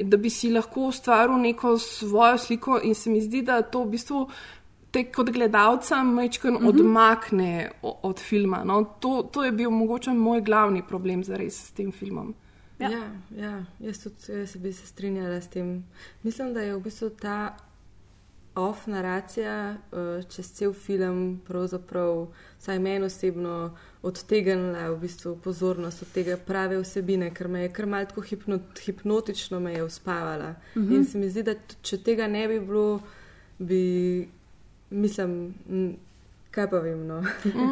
[0.00, 3.86] Da bi si lahko ustvaril neko svojo sliko, in se mi zdi, da to v
[3.86, 4.28] bistvu
[4.96, 6.66] te kot gledalca majčkar Mhm.
[6.66, 7.50] odmakne
[7.82, 8.64] o- od filma.
[8.64, 12.34] No, to, to je bil mogoče moj glavni problem zares s tem filmom.
[12.78, 13.04] Ja, ja,
[13.36, 15.84] ja jaz tudi jaz bi se strinjala s tem.
[16.22, 17.56] Mislim, da je v bistvu ta
[18.56, 19.54] off naracija
[19.92, 22.26] uh, čez cel film, pravzaprav,
[22.58, 23.56] vsaj meni osebno,
[24.02, 28.56] odtegnila v bistvu pozornost od tega prave vsebine, ker me je kar malce tako hipno,
[28.80, 30.50] hipnotično me je uspavala.
[30.70, 30.88] Uh Mhm.
[30.88, 30.96] -huh.
[30.96, 33.00] In se mi zdi, da če tega ne bi bilo,
[33.58, 34.28] bi,
[34.90, 35.96] mislim, m,
[36.50, 37.06] kaj pa vem.
[37.06, 37.22] No.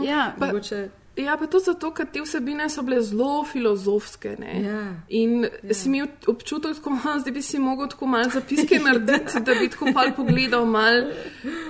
[0.04, 0.88] Ja, pa- mogoče.
[1.16, 4.32] Ja, pa to zato, ker te vsebine so bile zelo filozofske.
[4.38, 4.54] Ne?
[4.62, 4.80] Ja.
[5.08, 5.74] In ja.
[5.74, 6.76] si imel občutek,
[7.24, 10.66] da bi si mogel tako malo zapiske narediti, da bi tako malo pogledal.
[10.66, 11.04] Mal,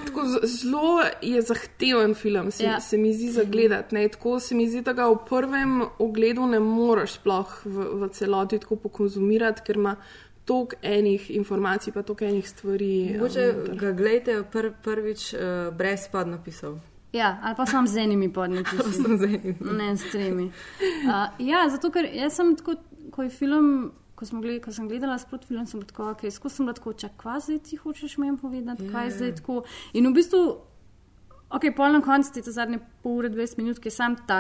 [0.07, 2.81] tako zelo je zahteven film, se, Ja.
[2.81, 3.95] se mi zdi za gledati.
[3.95, 4.09] Ne?
[4.09, 8.59] Tako se mi zdi, da ga v prvem ogledu ne moreš sploh v, v celoti
[8.59, 9.97] tako pokonzumirati, ker ima
[10.45, 13.11] toliko enih informacij, pa toliko enih stvari.
[13.15, 15.41] Mogoče um, ga gledajte pr, prvič uh,
[15.77, 16.79] brez podnapisov.
[17.13, 18.33] Ja, ali pa sam z enimi.
[18.37, 19.57] Ali pa samo z enimi.
[19.61, 20.45] Ne, s tremi.
[20.45, 22.75] Uh, ja, zato ker jaz sem tako,
[23.11, 23.93] ko je film.
[24.15, 26.93] Ko, smo gled, ko sem gledala sproti film, sem tako, okay, skozi sem bila tako,
[26.93, 29.11] čak, kaj zdaj ti hočeš meni povedati, kaj Ja.
[29.11, 29.65] zdaj tako.
[29.93, 30.39] In v bistvu,
[31.51, 34.39] ok, pol na koncu ti ta zadnje pol ure, 20 minut, ki je sam ta,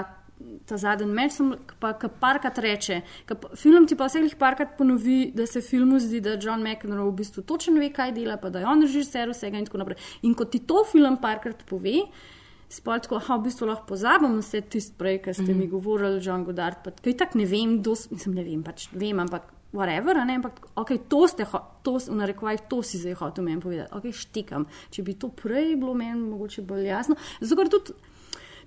[0.67, 3.01] ta zadnji meč, sem pa ki parkrat reče.
[3.29, 7.19] Ka, film ti pa vseh parkrat ponovi, da se filmu zdi, da John McEnroe v
[7.23, 10.01] bistvu točno ve, kaj dela, pa da je on režiser vsega in tako naprej.
[10.23, 12.03] In ko ti to film parkrat pove,
[12.75, 15.59] Sploh tako, aha, v bistvu lahko pozabim vse tisto prej, kar ste mm.
[15.59, 16.81] mi govorili, John Godard.
[16.83, 20.59] Pa, kaj tak ne vem, dos, mislim, ne vem, pač vem, ampak whatever, ne, ampak
[20.79, 21.47] ok, to ste,
[21.87, 24.67] to, v narekovajih, to si zdaj hotel meni povedati, ok, štikam.
[24.95, 27.19] Če bi to prej bilo meni mogoče bolj jasno.
[27.43, 27.97] Zato, ker tudi,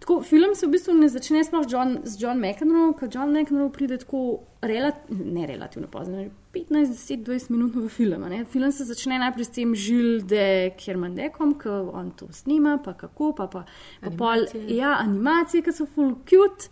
[0.07, 3.71] tako, film se v bistvu ne začne sploh John, z John McEnroe, ker John McEnroe
[3.75, 8.23] pride tako, relat, ne relativno pozno, 15, 10, 20 minut v film.
[8.29, 8.45] ne.
[8.45, 13.47] Film se začne najprej s tem Žilde Kermandekom, ki on to snima, pa kako, pa
[13.47, 13.65] pa,
[14.01, 16.71] pa pol, ja, animacije, ki so full cute,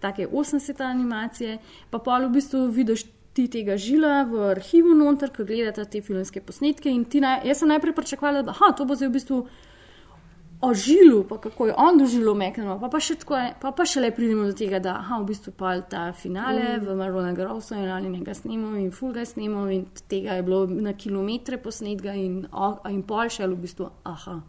[0.00, 1.58] take 80 animacije,
[1.90, 6.40] pa pol v bistvu vidiš ti tega žila v arhivu noter, ki gledata te filmske
[6.40, 9.40] posnetke in ti naj, jaz sem najprej pričakovala, da aha, to bo zdaj v bistvu
[10.66, 14.10] o žilu, pa kako je on doživel Mekano, pa, pa, še tako pa, pa šele
[14.14, 16.86] pridemo do tega, da aha, v bistvu pa ta finale mm.
[16.86, 20.66] v Marona Grosso in oni nekaj snimamo in full ga snimamo in tega je bilo
[20.66, 24.40] na kilometre posnetka in, o, in pol še v bistvu, aha,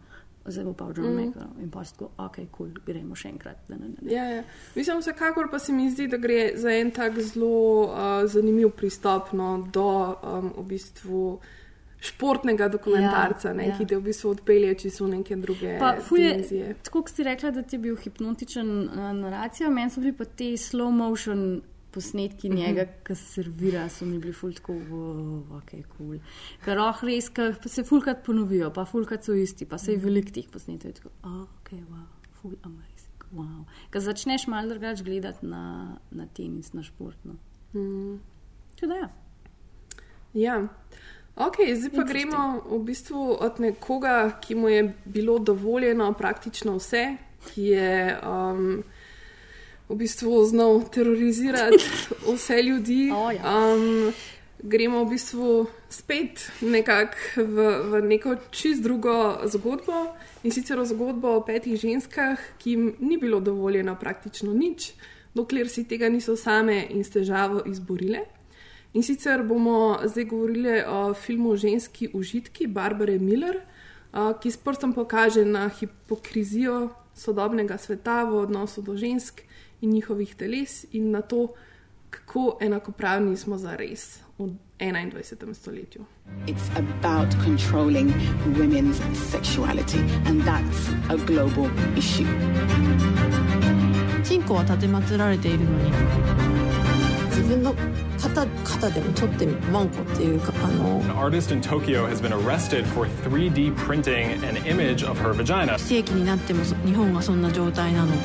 [0.48, 1.20] zdaj bo pa v John Mm.
[1.22, 3.62] Mekano in pa tako, ok, kul, cool, gremo še enkrat.
[3.68, 4.10] Da, da, da.
[4.10, 4.42] Ja, ja.
[4.74, 9.32] Mislim, vsekakor pa se mi zdi, da gre za en tak zelo uh, zanimiv pristop
[9.32, 11.22] no, do um, v bistvu
[12.00, 13.76] športnega dokumentarca, Ja, ne, ja.
[13.76, 16.74] ki te v bistvu odpelje čisto neke druge Pa, ful je, dimenzije.
[16.82, 20.24] tako kot si rekla, da ti je bil hipnotičen uh, naracija, meni so bili pa
[20.26, 22.56] te slow motion posnetki Mhm.
[22.56, 25.86] njega, ki servira, so mi bili ful tako, wow, ok, kul.
[25.98, 26.18] Cool.
[26.64, 30.04] Ker oh, res, ker se fulkrat ponovijo, pa fulkrat so isti, pa se je Mhm.
[30.04, 30.92] veliko teh posnetkov.
[30.92, 33.64] Tako, oh, ok, wow, full amazing, wow.
[33.90, 35.62] Ker začneš malo drugače gledati na,
[36.10, 37.34] na tenis, na športno.
[37.74, 38.20] Mm.
[38.76, 39.08] Tudi ja.
[40.34, 40.68] Ja.
[41.38, 47.16] Ok, zdaj pa gremo v bistvu od nekoga, ki mu je bilo dovoljeno praktično vse,
[47.46, 48.82] ki je um,
[49.88, 51.78] v bistvu znal terorizirati
[52.34, 53.10] vse ljudi.
[53.14, 54.10] Um,
[54.62, 61.44] gremo v bistvu spet nekako v, v neko čist drugo zgodbo in sicer zgodbo o
[61.46, 64.90] petih ženskah, ki jim ni bilo dovoljeno praktično nič,
[65.34, 68.26] dokler si tega niso same in s težavo izborile.
[68.93, 73.57] In sicer bomo zdaj govorili o filmu Ženski užitki Barbare Miller,
[74.11, 79.41] a, ki s prstom pokaže na hipokrizijo sodobnega sveta v odnosu do žensk
[79.81, 81.53] in njihovih teles in na to,
[82.09, 85.53] kako enakopravni smo za res v 21.
[85.53, 86.05] stoletju.
[86.47, 88.13] It's about controlling
[88.57, 88.99] women's
[89.31, 92.27] sexuality, and that's a global issue.
[94.23, 96.56] チンコは立てまつられているのに
[97.37, 97.73] 自分の
[98.19, 105.77] 肩肩でも取ってワンコっていうかあの An artist in Tokyo has been arrested for 3D printing an image of her vagina.
[105.77, 108.23] 非正規になってもそ日本がそんな状態なのって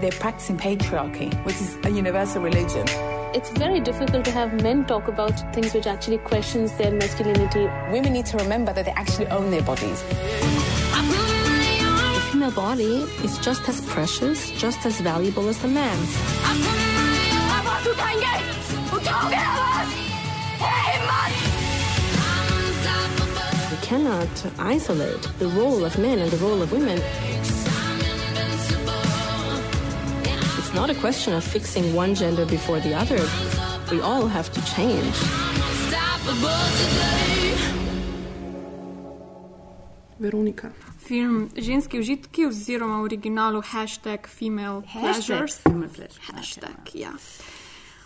[0.00, 2.84] They're practicing patriarchy, which is a universal religion.
[3.32, 7.68] It's very difficult to have men talk about things which actually questions their masculinity.
[7.90, 10.04] Women need to remember that they actually own their bodies.
[12.39, 16.15] Female body is just as precious, just as valuable as the man's.
[23.69, 27.01] We cannot isolate the role of men and the role of women.
[30.59, 33.19] It's not a question of fixing one gender before the other.
[33.91, 35.17] We all have to change.
[40.19, 40.71] Veronika.
[41.09, 45.55] Film Ženski užitki oziroma v originalu hashtag female Hashtag pleasures.
[45.57, 47.09] female pleasures, Hashtag, ja.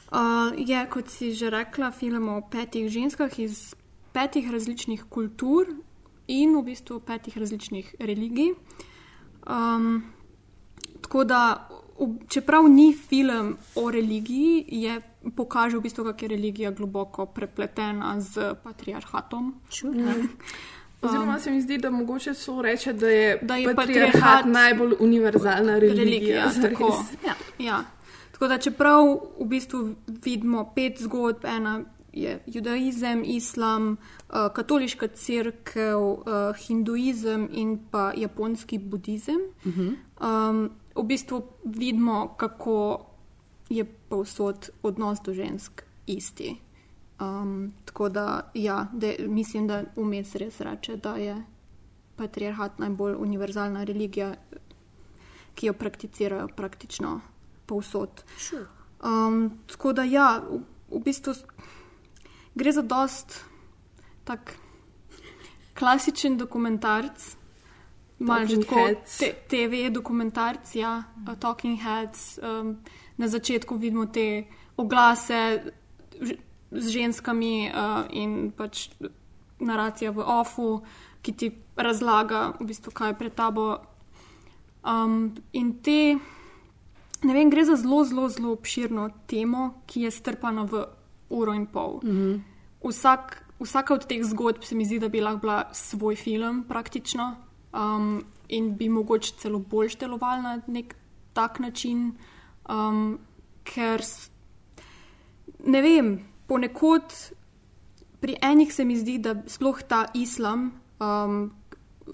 [0.08, 3.76] Uh, je, kot si že rekla, film o petih ženskah iz
[4.16, 5.68] petih različnih kultur
[6.32, 8.56] in v bistvu petih različnih religij.
[9.52, 10.08] Um,
[11.02, 11.68] tako da,
[12.32, 15.02] čeprav ni film o religiji, je
[15.36, 19.60] pokaže v bistvu, kako je religija globoko prepletena z patriarhatom.
[19.84, 20.32] Mm.
[21.04, 24.94] Oziroma, se mi zdi, da mogoče so reče, da je, Da je patriarhat patriarhat najbolj
[25.00, 26.04] univerzalna religija.
[26.04, 26.52] religija.
[26.62, 27.84] Tako, ja, ja.
[28.32, 29.06] tako da, čeprav
[29.40, 31.82] v bistvu vidimo pet zgodb, ena
[32.14, 36.22] je judaizem, islam, uh, katoliška crkva, uh,
[36.68, 39.40] hinduizem in pa japonski budizem.
[39.66, 43.06] Um, v bistvu vidimo, kako
[43.70, 46.56] je povsod odnos do žensk isti.
[47.24, 51.36] Um, tako da, ja, da, mislim, da vmes res reče, da je
[52.16, 54.34] patriarhat najbolj univerzalna religija,
[55.56, 57.20] ki jo prakticirajo praktično
[57.66, 58.24] povsod.
[58.38, 58.66] Sure.
[59.04, 60.60] Um, tako da, ja, v,
[60.90, 61.34] v bistvu
[62.56, 63.44] gre za dost
[64.24, 64.56] tak
[65.78, 67.36] klasičen dokumentarc.
[68.20, 68.88] Malo že tako
[69.20, 72.40] te, TV dokumentarc, ja, uh, Talking Heads.
[72.42, 72.78] Um,
[73.18, 74.46] na začetku vidimo te
[74.78, 75.62] oglase
[76.74, 78.90] z ženskami uh, in pač
[79.60, 80.82] naracija v ofu,
[81.22, 83.78] ki ti razlaga, v bistvu, kaj je pred tabo.
[84.84, 86.18] Um, in te,
[87.24, 90.84] ne vem, gre za zelo, zelo, zelo obširno temo, ki je strpana v
[91.30, 92.00] uro in pol.
[92.04, 92.42] Mm -hmm.
[92.84, 97.36] Vsak, vsaka od teh zgodb se mi zdi, da bi lahko bila svoj film, praktično,
[97.74, 100.96] um, in bi mogoče celo bolj deloval na nek
[101.34, 102.18] tak način,
[102.70, 103.20] um,
[103.64, 104.02] ker
[105.66, 106.20] ne vem,
[106.54, 107.14] ponekod
[108.22, 111.52] pri enih se mi zdi, da sploh ta islam, um,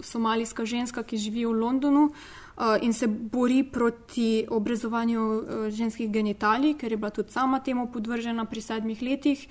[0.00, 6.74] somalijska ženska, ki živi v Londonu uh, in se bori proti obrezovanju uh, ženskih genitalij,
[6.80, 9.46] ker je bila tudi sama temu podvržena pri sedmih letih.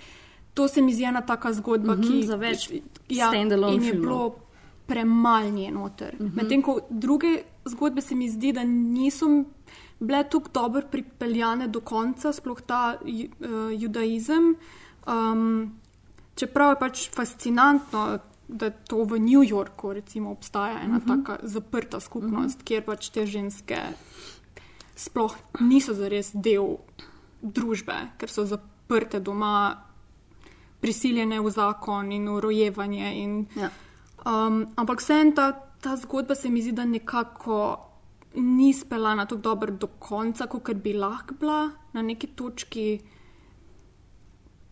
[0.53, 2.67] To se mi zdi ena taka zgodba, Mhm, ki za več
[3.09, 4.35] ja, standalone in je bilo
[4.87, 6.15] premalo nje noter.
[6.19, 6.35] Mhm.
[6.35, 9.45] Medtem ko druge zgodbe se mi zdi, da niso
[9.99, 14.55] bile tako dobro pripeljane do konca, sploh ta uh, judaizem.
[15.07, 15.79] Um,
[16.35, 21.11] čeprav je pač fascinantno, da to v New Yorku recimo, obstaja ena Mhm.
[21.11, 21.25] uh -huh.
[21.25, 22.67] tako zaprta skupnost, uh -huh.
[22.67, 23.77] kjer pač te ženske
[24.95, 26.77] sploh niso zares del
[27.41, 29.83] družbe, ker so zaprte doma,
[30.79, 33.13] prisiljene v zakon in v rojevanje.
[33.15, 33.69] In, ja.
[34.25, 37.88] um, ampak vseeno ta, ta zgodba se mi zdi, da nekako
[38.35, 42.99] ni speljana tako dobro do konca, kot bi lahko bila na neki točki.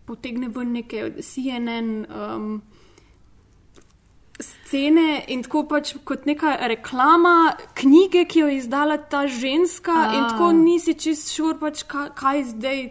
[0.06, 2.62] Potegne ven neke CNN um,
[4.40, 10.14] scene in tako pač kot neka reklama knjige, ki jo je izdala ta ženska, A.
[10.16, 12.84] in tako nisi čist šur, pač, kaj, kaj zdaj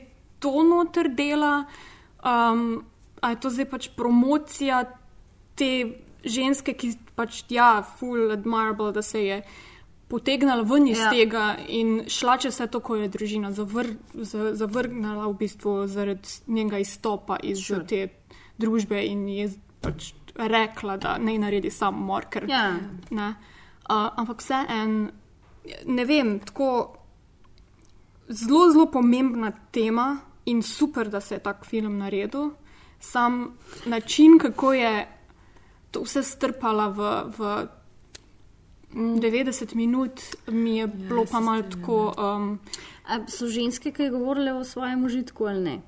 [0.42, 1.64] to noter dela,
[2.20, 2.84] um,
[3.20, 4.82] ali je to zdaj pač promocija
[5.56, 5.70] te
[6.26, 9.40] ženske, ki pač, ja, full admirable, da se je
[10.08, 11.10] potegnila ven iz Ja.
[11.10, 16.28] tega in šla čez vse to, ko je družina zavr, z- zavrgnila v bistvu zaradi
[16.46, 17.86] njenega izstopa iz Sure.
[17.86, 18.08] te
[18.58, 19.50] družbe in je
[19.80, 22.24] pač rekla, da ne naredi samomor.
[22.30, 22.76] Ker, Ja.
[23.10, 23.34] ne.
[23.90, 25.10] Uh, ampak vseeno,
[25.86, 26.96] ne vem, tako
[28.28, 32.50] zelo, zelo pomembna tema in super, da se je tak film naredil.
[33.00, 35.08] Sam način, kako je
[35.90, 36.98] to vse strpala v,
[37.28, 37.66] v
[38.94, 42.14] 90 minut, mi je bilo pa malo tako.
[42.18, 42.58] Um,
[43.06, 45.80] A so ženske, ki govorile o svojem užitku ali ne?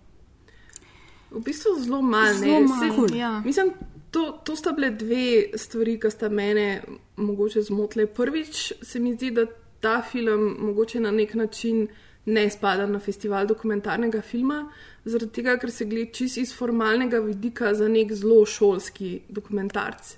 [1.30, 2.34] V bistvu zelo malo.
[2.34, 3.42] Zelo ne, malo, saj- ja.
[3.44, 3.72] Mislim,
[4.10, 6.82] to, to sta bile dve stvari, ki sta mene
[7.16, 8.06] mogoče zmotile.
[8.06, 9.46] Prvič se mi zdi, da
[9.80, 11.88] ta film mogoče na nek način
[12.26, 14.68] ne spada na festival dokumentarnega filma,
[15.04, 20.16] zaradi tega, ker se gleda čist iz formalnega vidika za nek zelo šolski dokumentarc,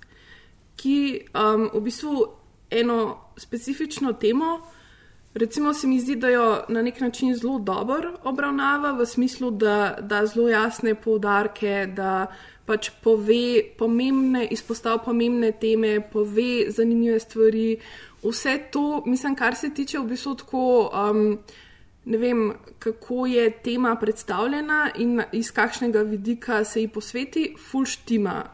[0.76, 0.96] ki
[1.34, 2.26] um, v bistvu
[2.70, 4.60] eno specifično temo.
[5.34, 9.96] Recimo se mi zdi, da jo na nek način zelo dobro obravnava, v smislu, da
[10.00, 12.26] da zelo jasne poudarke, da
[12.66, 17.76] pač pove pomembne, izpostavlja pomembne teme, pove zanimive stvari.
[18.22, 20.90] Vse to, mislim, kar se tiče v bistvu tako.
[20.94, 21.38] Um,
[22.04, 28.44] Ne vem, kako je tema predstavljena in iz kakšnega vidika se ji posveti, fulštima.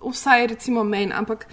[0.00, 1.46] Vsaj recimo meni, ampak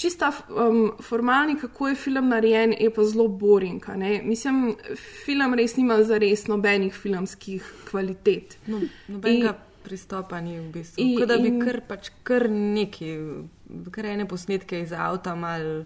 [0.00, 3.84] čista um, formalni, kako je film narejen, je pa zelo boring.
[4.24, 4.76] Mislim,
[5.24, 8.56] film res nima za res nobenih filmskih kvalitet.
[8.66, 11.02] No, nobenega In- pristopa ni v bistvu.
[11.04, 13.10] In- Kot da bi in- kar, pač, kar neki,
[13.90, 15.84] kar ene posnetke iz avta, mal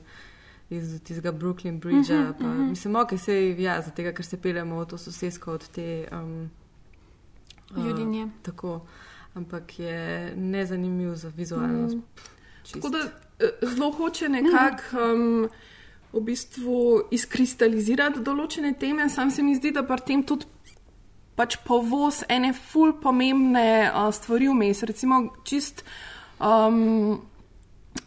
[0.70, 2.20] iz tistega Brooklyn Bridgea.
[2.20, 2.62] Mhm, Uh -huh, pa, uh mhm.
[2.62, 2.70] -huh.
[2.70, 6.08] Mislim, ok, se ja, zato, ker se peljemo v to sosedsko od te.
[6.12, 6.50] Um,
[7.76, 8.28] Ljudinje.
[8.42, 8.86] tako,
[9.34, 11.96] ampak je nezanimiv za vizualnost.
[11.96, 12.02] Mm.
[12.72, 12.98] Tako da
[13.62, 15.48] zelo hoče nekako um,
[16.12, 16.80] v bistvu
[17.10, 20.46] izkristalizirati določene teme, sam se mi zdi, da pri tem tudi
[21.34, 24.84] pač povoz ene ful pomembne uh, stvari vmes.
[24.86, 25.82] Recimo čist
[26.38, 27.18] um,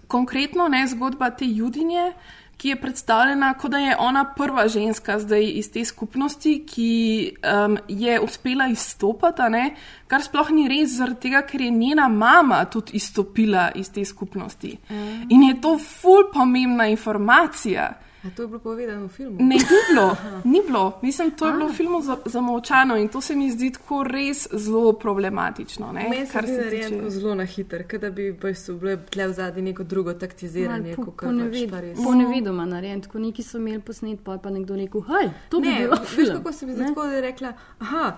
[0.07, 2.13] konkretno ne zgodba te judinje.
[2.57, 6.91] Ki je predstavljena, kot da je ona prva ženska zdaj iz te skupnosti, ki
[7.37, 9.75] um, je uspela izstopiti, a ne?
[10.07, 14.77] kar sploh ni res, zaradi tega, ker je njena mama tudi izstopila iz te skupnosti.
[14.89, 15.29] Mm.
[15.29, 17.93] In je to ful pomembna informacija.
[18.19, 19.35] A to je bilo povedano v filmu?
[19.39, 20.99] Ne, ni bilo, ni bilo.
[21.01, 24.47] Mislim, to je bilo v filmu za- zamolčano in to se mi zdi tako res
[24.53, 25.91] zelo problematično.
[25.91, 28.31] ne, Meni se kar zdi se narejen tiče- zelo na hiter, kot da bi
[28.71, 30.95] bile tle v zadnji neko drugo taktiziranje.
[30.95, 31.97] Po- kakor ponaved- pač pa res.
[31.99, 35.67] Ponevedoma narejen, tako neki so imeli posnet, pa je pa nekdo rekel, hej, to bi
[35.67, 35.95] ne, bilo.
[35.95, 38.17] Veš, film." kako se mi zdi tako, da je rekla, aha.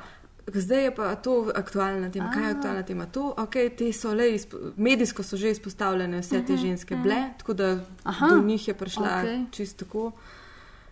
[0.52, 2.32] Zdaj je pa to aktualna tema.
[2.32, 2.52] Kaj je A.
[2.52, 3.06] aktualna tema?
[3.06, 7.04] To, okay, te so le, izpo, medijsko so že izpostavljene vse te Mhm, ženske mhm.
[7.04, 9.46] bile, tako da Aha, do njih je prišla okej.
[9.52, 10.12] čisto tako.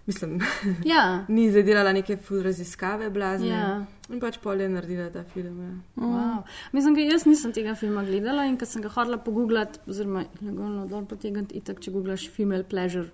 [0.06, 0.40] Mislim,
[0.86, 1.26] Ja.
[1.28, 3.48] ni zdaj delala neke raziskave blazne.
[3.48, 3.86] Ja.
[4.10, 5.58] In pač pol je naredila ta film.
[5.62, 6.04] Ja.
[6.04, 6.44] Wow.
[6.72, 11.06] Mislim, jaz nisem tega filma gledala in ko sem ga hodila pogooglati, oziroma legalno dol
[11.06, 13.10] potegniti, itak, če googlaš female pleasure.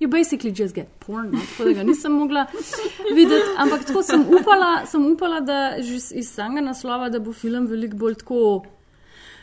[0.00, 1.38] You basically just get porn, no?
[1.48, 2.46] tako da ga nisem mogla
[3.14, 3.50] videti.
[3.58, 7.96] Ampak tako sem upala, sem upala da že iz- samega naslova, da bo film veliko
[7.96, 8.62] bolj tako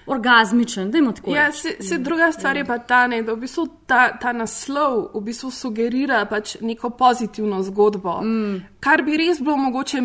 [0.06, 0.92] orgazmičen.
[1.28, 5.10] Ja, se, se druga stvar je pa ta, ne, da v bistvu ta, ta naslov
[5.14, 8.62] v bistvu sugerira pač neko pozitivno zgodbo, mm.
[8.80, 10.02] kar bi res bilo mogoče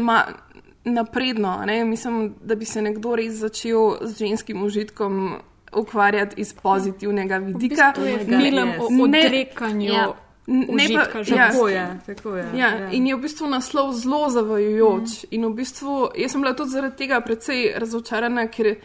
[0.85, 1.49] napredno.
[1.51, 1.85] a Ne?
[1.85, 5.37] Mislim, da bi se nekdo res začel z ženskim užitkom
[5.73, 7.93] ukvarjati iz pozitivnega vidika.
[7.93, 10.13] to je film o Ne- odrekanju Ja.
[10.49, 11.51] Ne pa- užitka ja.
[11.51, 12.45] Tako je, tako je.
[12.57, 12.91] Ja, ja.
[12.91, 15.23] in je v bistvu naslov zelo zavajajoč.
[15.23, 15.29] Mm.
[15.31, 18.79] In v bistvu jaz sem bila tudi zaradi tega precej razočarana, ker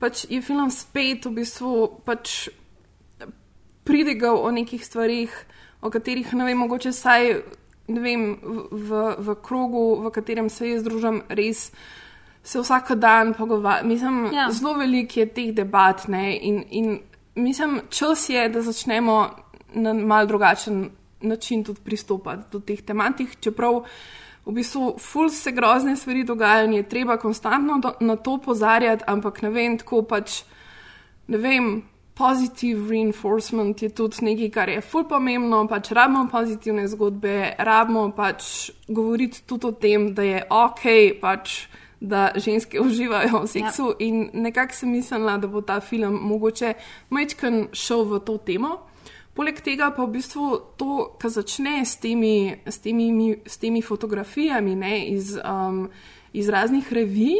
[0.00, 2.48] pač je film spet v bistvu pač
[3.84, 5.34] pridigal o nekih stvarih,
[5.82, 7.34] o katerih ne vem, mogoče saj
[7.90, 11.70] ne vem, v, v, v krogu, v katerem se jaz družim, res
[12.42, 13.88] se vsak dan pogovarjam.
[13.88, 14.48] Mislim, ja.
[14.50, 16.98] zelo veliko je teh debat ne, in, in
[17.34, 19.18] mislim, čas je, da začnemo
[19.74, 20.88] na mal drugačen
[21.20, 23.84] način tudi pristopati do teh tematik, čeprav
[24.46, 29.04] v bistvu ful se grozne stvari dogajajo in je treba konstantno do, na to pozarjati,
[29.06, 30.42] ampak ne vem, tako pač,
[31.28, 31.82] ne vem,
[32.14, 38.70] positive reinforcement je tudi nekaj, kar je ful pomembno, pač rabimo pozitivne zgodbe, rabimo pač
[38.88, 40.84] govoriti tudi o tem, da je ok,
[41.20, 41.62] pač,
[42.00, 43.96] da ženske uživajo v seksu ja.
[44.08, 46.74] in nekako sem mislila, da bo ta film mogoče
[47.10, 48.78] majčken šel v to temo.
[49.34, 53.82] Poleg tega pa v bistvu to, kar začne s temi, s temi, mi- s temi
[53.82, 55.86] fotografijami ne, iz, um,
[56.32, 57.38] iz raznih revij,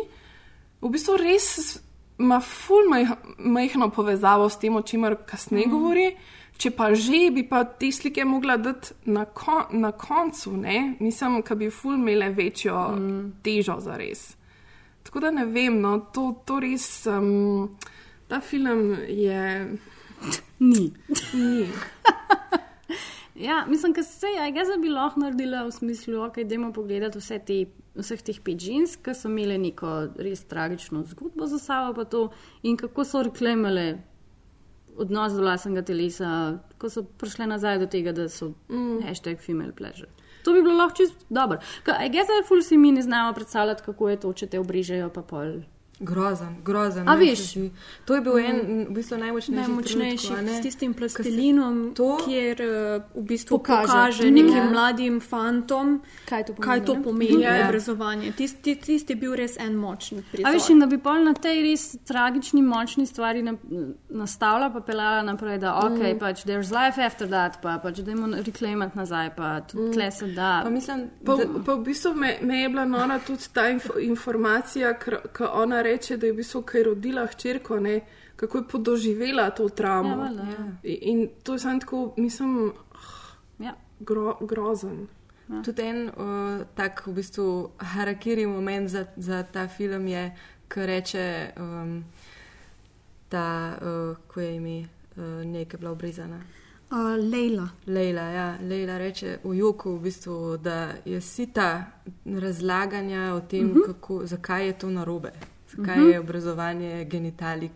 [0.80, 1.80] v bistvu res
[2.20, 5.70] ima ful maj- majhno povezavo s tem, o čemer kasneje mm.
[5.70, 6.06] govori.
[6.60, 10.96] Če pa že, bi pa te slike mogla dati na, kon, na koncu, ne?
[11.00, 13.22] mislim, da bi ful imele večjo mm.
[13.42, 14.36] težo za res.
[15.02, 17.78] Tako da ne vem, no, to, to res, um,
[18.28, 19.40] ta film je.
[20.58, 20.92] Ni.
[21.34, 21.68] Ni.
[23.40, 27.38] Ja, mislim, da se je, ga bi lahko naredila v smislu, ok, dajmo pogledati vse
[27.46, 27.56] te,
[27.96, 32.26] vseh teh pet žensk, ki so imele neko res tragično zgodbo za sabo, pa to
[32.62, 33.86] in kako so reklamale
[35.00, 39.00] odnos do lastnega telesa, ko so prišle nazaj do tega, da so mm.
[39.08, 40.10] hashtag female pleasure.
[40.44, 41.60] To bi bilo lahko čisto dobro.
[41.84, 45.08] Kaj je zdaj, ful si mi ne znamo predstavljati, kako je to, če te obrežejo,
[45.14, 45.60] pa pol.
[46.00, 47.04] Grozen, grozen.
[47.04, 47.38] A meni veš?
[47.50, 47.70] zdi.
[48.04, 48.56] To je bil en
[48.88, 49.52] v bistvu najmočnejši.
[49.60, 50.54] Najmočnejši ne?
[50.54, 52.16] s tistim plastilinom, to?
[52.18, 52.68] kjer uh,
[53.14, 53.84] v bistvu Pokaže.
[53.84, 54.34] pokaže, Mhm.
[54.34, 54.64] nekim Ja.
[54.66, 56.66] mladim fantom, kaj to pomeni.
[56.66, 57.02] kaj to ne?
[57.02, 57.66] pomeni Ja.
[57.66, 58.32] obrazovanje.
[58.32, 60.46] Tisti tist je bil res en močen prizor.
[60.46, 63.54] A veš, in da bi pol na tej res tragični, močni stvari na,
[64.10, 66.18] nastavila, pa pelala naprej, da ok, Mm.
[66.18, 69.92] pač there's life after that, pa pač dajmo reklamati nazaj, pa tudi mm.
[69.92, 70.60] tle se da.
[70.64, 74.94] Pa mislim, Pa, pa v bistvu me, me je bila nora tudi ta inf informacija,
[74.96, 75.12] ki
[75.44, 78.00] ona reče, da je v bistvu kaj rodila hčerko, ne,
[78.36, 80.16] kako je podoživela to Ja, travmo.
[80.16, 80.66] valjda, ja.
[80.84, 82.72] In, in to je samo tako, mislim,
[83.58, 83.74] Ja.
[84.00, 85.06] gro, grozen.
[85.48, 85.62] Ja.
[85.62, 86.14] Tudi en uh,
[86.74, 87.46] tak v bistvu
[87.78, 90.36] harakiri moment za, za ta film je,
[90.68, 91.24] ko reče
[91.56, 92.04] um,
[93.28, 96.40] ta, uh, ko je ime uh, nekaj bila obrezana.
[96.90, 97.68] Uh, Leila.
[97.86, 98.58] Leila, ja.
[98.60, 101.84] Leila reče v Joku, v bistvu, da je sita
[102.26, 103.78] razlaganja o tem, uh Mhm.
[103.78, 103.86] -huh.
[103.86, 105.30] kako, zakaj je to narobe,
[105.70, 106.06] zakaj uh Mhm.
[106.06, 106.12] -huh.
[106.12, 107.70] je obrazovanje genitalij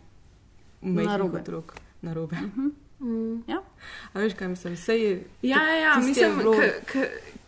[0.82, 1.38] majhnih Narobe.
[1.38, 2.36] otrok narobe.
[2.36, 2.70] Uh -huh.
[3.00, 3.44] Mm.
[3.46, 3.62] Ja.
[4.12, 4.76] A veš, kaj mislim?
[4.76, 6.54] Sej, Ja, ja, ja je mislim, bilo-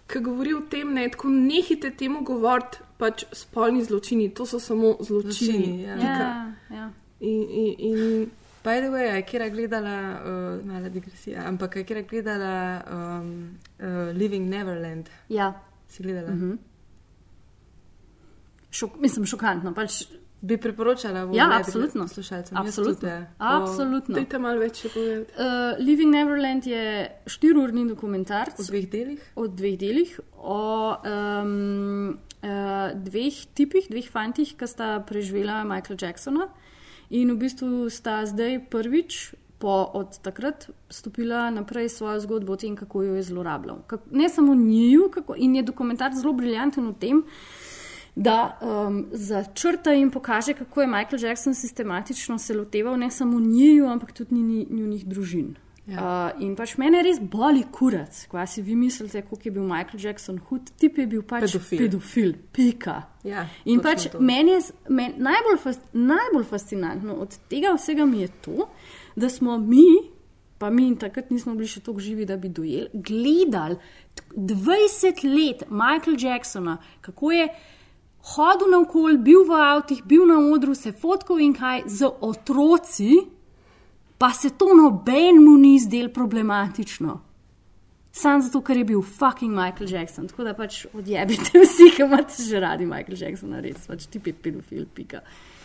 [0.07, 4.97] ki govori o tem, ne, tako nehite temu govoriti, pač spolni zločini, to so samo
[5.01, 5.33] zločini.
[5.53, 5.95] Zločini, ja.
[5.97, 6.91] Ja, ja.
[7.21, 8.31] In, in, in
[8.65, 10.21] By the way, je kera gledala,
[10.59, 15.09] uh, mala digresija, ampak je kera gledala um, uh, Living Neverland.
[15.29, 15.61] Ja.
[15.89, 16.29] Si gledala?
[16.29, 16.57] Uh -huh.
[18.71, 19.75] Šok, mislim, šokantno.
[19.75, 20.03] Pač,
[20.41, 22.05] Bi priporočala v Ja, absolutno.
[22.05, 22.57] poslušalcem.
[22.57, 22.95] Jaz Absolutno.
[22.95, 23.26] tudi, ja.
[23.39, 24.14] Absolutno.
[24.14, 25.32] Dajte malo več povedati.
[25.32, 28.61] Uh, Living Neverland je štiriurni dokumentarc.
[28.61, 29.22] V dveh delih?
[29.34, 36.49] O dveh delih, o um, uh, dveh tipih, dveh fantih, ki sta preživela Michaela Jacksona
[37.11, 39.34] in v bistvu sta zdaj prvič.
[39.57, 43.78] Po od takrat stopila naprej svojo zgodbo o tem, kako jo je zlorabljal.
[43.89, 47.22] Kak, ne samo njiju, kako, in je dokumentarc zelo briljanten v tem,
[48.17, 53.87] da um, začrta in pokaže, kako je Michael Jackson sistematično se loteval ne samo njiju,
[53.87, 54.35] ampak tudi
[54.71, 55.57] njunih družin.
[55.87, 56.33] Ja.
[56.35, 60.01] Uh, in pač mene res boli kurac, ko si vi mislite, kako je bil Michael
[60.03, 61.79] Jackson hud, tip je bil pač Pedofil.
[61.79, 62.97] pedofil pika.
[63.23, 68.33] Ja, in pač meni je men, najbolj, fas, najbolj fascinantno od tega vsega mi je
[68.43, 68.67] to,
[69.14, 69.87] da smo mi,
[70.59, 73.79] pa mi in takrat nismo bili še tako živi, da bi dojeli, gledali
[74.17, 77.49] t- 20 let Michaela Jacksona, kako je
[78.35, 83.20] hodil naokol, bil v avtih, bil na odru, se fotkal in kaj z otroci,
[84.18, 87.20] pa se to nobenemu ni zdelo problematično.
[88.16, 90.29] Sam zato, ker je bil fucking Michael Jackson.
[90.29, 94.33] Tako da pač odjebite vsi, ki imate že radi Michael Jacksona, res pač ti je
[94.33, 95.20] pedofil, pika.
[95.20, 95.56] Da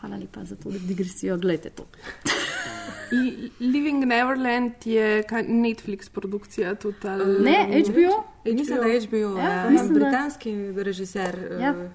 [0.00, 1.86] hvala lepa za to digresijo, gledajte to.
[3.12, 6.74] Li- Living Neverland je Netflix produkcija.
[6.74, 8.24] Tudi, ali- Ne, HBO?
[8.46, 11.58] Mislim, da je HBO, Ja, ja, mislim, da- britanski režiser.
[11.60, 11.70] Ja.
[11.72, 11.90] Uh,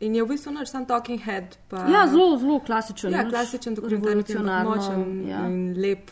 [0.00, 1.56] in je v bistvu noč sam Talking Head.
[1.68, 3.12] Pa, Ja, zelo, zelo klasičen.
[3.12, 5.46] Ja, klasičen film, revolucionarno, močen ja.
[5.46, 6.10] in lep.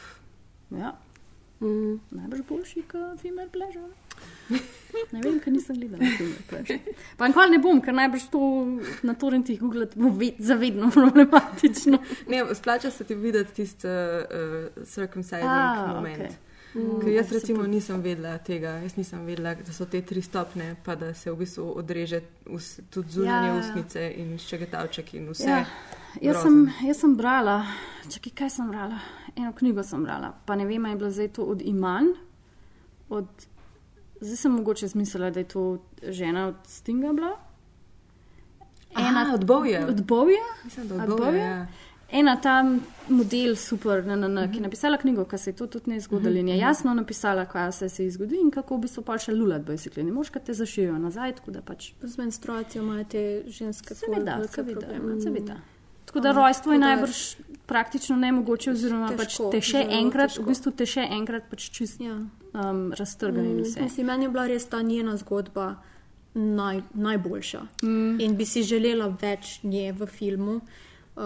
[0.70, 0.97] Ja.
[1.61, 2.01] Mm.
[2.11, 3.93] Najbrž boljši kot Female Pleasure.
[5.12, 6.09] Ne vem, ker nisem gledala
[6.49, 6.79] Pleasure.
[7.19, 8.41] Pa nikoli ne bom, ker najbrž to
[9.05, 11.99] na torrentih googlati bo ved, zavedno problematično.
[12.33, 16.23] Ne, splača se ti videti tisti uh, circumcising A, moment.
[16.23, 16.37] Okay.
[16.77, 20.23] Mm, Ker jaz recimo pa- nisem vedela tega, jaz nisem vedela, da so te tri
[20.23, 22.21] stopne, pa da se v bistvu odreže
[22.53, 25.49] us, tudi zunanje Ja, usnice in ščegetavček in vse.
[25.49, 25.62] Ja,
[26.23, 27.59] jaz, sem, jaz sem brala,
[28.12, 28.99] čakaj, kaj sem brala?
[29.37, 32.12] Eno knjigo sem brala, pa ne vem, ali je bilo zdaj to od Iman.
[33.09, 33.29] Od,
[34.27, 35.64] zdaj sem mogoče zmislila, da je to
[36.03, 37.37] žena od Stinga bila.
[38.95, 39.87] Aha, od Bowieja.
[39.89, 40.49] Od Bowieja?
[40.64, 41.57] Mislim, da od Bowieja, Bowieja?
[41.61, 41.66] ja.
[42.11, 45.66] Ena tam model, super, na, na, na, ki je napisala knjigo, ki se je to
[45.66, 46.62] tudi ne zgodilo Mhm, in je mhm.
[46.62, 50.05] jasno napisala, kaj vse se je zgodilo in kako v bistvu pa še lulat, basically.
[50.05, 51.93] Ne moš, kad te zašijo nazaj, tako da pač.
[52.03, 54.87] Z menstruacijo imajo te ženske Seveda, seveda,
[55.22, 55.57] seveda.
[56.07, 60.43] Tako da rojstvo je najbrž praktično nemogoče, oziroma Težko, pač te še enkrat, težko.
[60.43, 62.20] v bistvu te še enkrat pač čist Ja.
[62.57, 63.83] Um, raztrga in vse.
[63.83, 65.75] Mislim, meni je bila res ta njena zgodba
[66.35, 67.61] naj, najboljša.
[67.83, 68.21] Mm.
[68.21, 70.61] In bi si želela več nje v filmu.
[71.17, 71.23] Uh,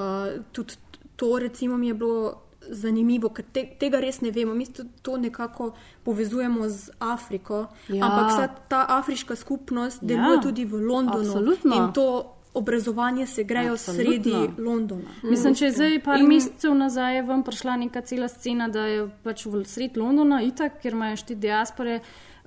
[0.52, 0.74] tudi
[1.16, 4.54] to, recimo, mi je bilo zanimivo, ker te, tega res ne vemo.
[4.54, 4.66] Mi
[5.02, 5.72] to, nekako
[6.04, 8.06] povezujemo z Afriko, Ja.
[8.06, 11.18] ampak ta afriška skupnost deluje Ja, tudi v Londonu.
[11.20, 11.76] absolutno.
[11.76, 14.04] In to obrazovanje se grejo Absolutno.
[14.04, 15.10] sredi Londona.
[15.22, 18.86] Mislim, če je zdaj par In- mesecev nazaj je vam prišla neka cela scena, da
[18.86, 22.00] je pač v sred Londona, itak, ker imajo štiri diaspore.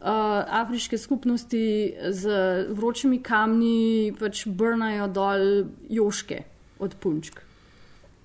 [0.03, 0.09] Uh,
[0.47, 2.27] afriške skupnosti z
[2.75, 6.43] vročimi kamni pač brnajo dol joške
[6.79, 7.39] od punčk.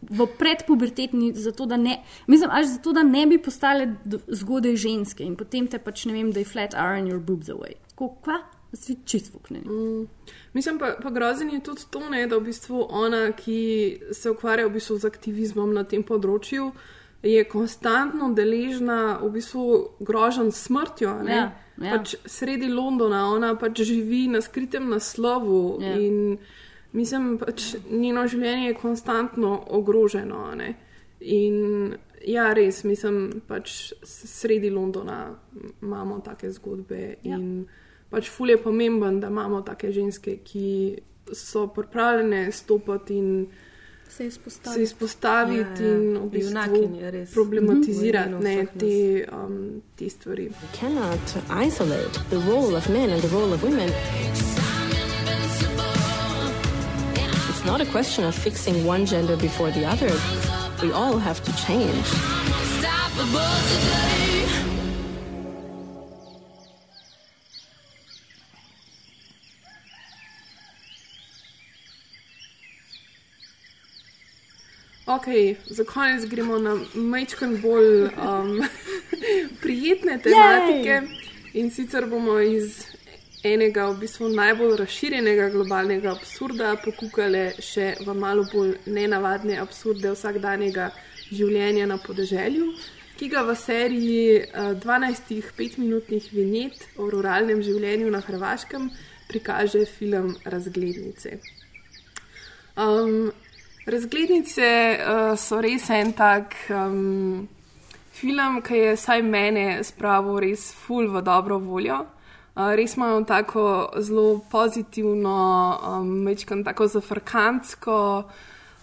[0.02, 3.94] V predpubertetni, zato da ne, mislim, až zato, da ne bi postale
[4.26, 7.78] zgodaj ženske in potem te pač ne vem, da je flat iron your boobs away.
[7.94, 8.40] Ko, kva?
[8.72, 9.64] Svi čist fukneni.
[9.64, 10.08] Mm.
[10.52, 13.58] Mislim pa, pa grozen je tudi to, ne, da v bistvu ona, ki
[14.12, 16.72] se ukvarja v bistvu z aktivizmom na tem področju,
[17.22, 19.64] je konstantno deležna v bistvu
[20.00, 21.22] grožen smrtjo.
[21.22, 21.32] ne.
[21.34, 21.46] Ja,
[21.78, 21.96] ja.
[21.96, 25.96] Pač sredi Londona, ona pač živi na skritem naslovu Ja.
[25.98, 26.38] in
[26.92, 30.54] mislim, pač njeno življenje je konstantno ogroženo.
[30.54, 30.74] ne.
[31.20, 31.96] In
[32.26, 35.34] ja, res, mislim, pač sredi Londona
[35.82, 37.16] imamo take zgodbe.
[37.22, 37.36] Ja.
[37.36, 37.66] In
[38.10, 40.98] pač ful je pomemben, da imamo take ženske, ki
[41.34, 43.46] so pripravljene stopiti in
[44.08, 44.74] Se izpostaviti.
[44.74, 45.94] se izpostaviti Ja, ja.
[45.94, 48.42] in v bistvu problematizirati Mhm.
[48.42, 48.80] ne, Vseh nas.
[48.80, 49.58] te, um,
[49.96, 50.50] te stvari.
[50.72, 51.20] cannot
[51.66, 53.90] isolate the role of men and the role of women.
[57.50, 60.12] It's not a question of fixing one gender before the other.
[60.82, 62.06] We all have to change.
[75.08, 75.24] Ok,
[75.66, 78.60] za konec gremo na majčken bolj um,
[79.62, 81.02] prijetne tematike.
[81.54, 82.82] In sicer bomo iz
[83.42, 90.90] enega v bistvu najbolj razširjenega globalnega absurda pokukali še v malo bolj nenavadne absurde vsakdanjega
[91.32, 92.68] življenja na podeželju,
[93.16, 98.90] ki ga v seriji uh, 12 petminutnih vinjet o ruralnem življenju na Hrvaškem
[99.32, 101.38] prikaže film Razglednice.
[102.76, 103.32] Um,
[103.88, 107.48] razglednice uh, so res en tak um,
[108.12, 112.02] film, ki je vsaj mene spravil res ful v dobro voljo.
[112.58, 113.64] Uh, res imajo tako
[114.02, 115.38] zelo pozitivno,
[115.78, 117.98] um, mečkam tako zafrkantsko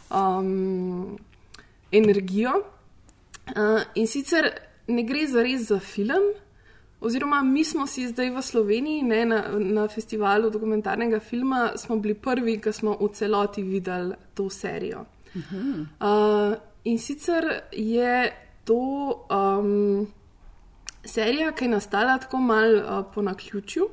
[0.09, 1.17] um,
[1.91, 2.55] energijo.
[3.55, 4.49] Uh, in sicer
[4.87, 6.33] ne gre za res za film,
[7.05, 12.15] oziroma mi smo si zdaj v Sloveniji ne, na, na festivalu dokumentarnega filma, smo bili
[12.17, 15.05] prvi, ki smo v celoti videli to serijo.
[15.35, 18.31] Uh, in sicer je
[18.65, 18.81] to
[19.29, 20.07] um,
[21.05, 23.89] serija, ki je nastala tako malo uh, po naključju.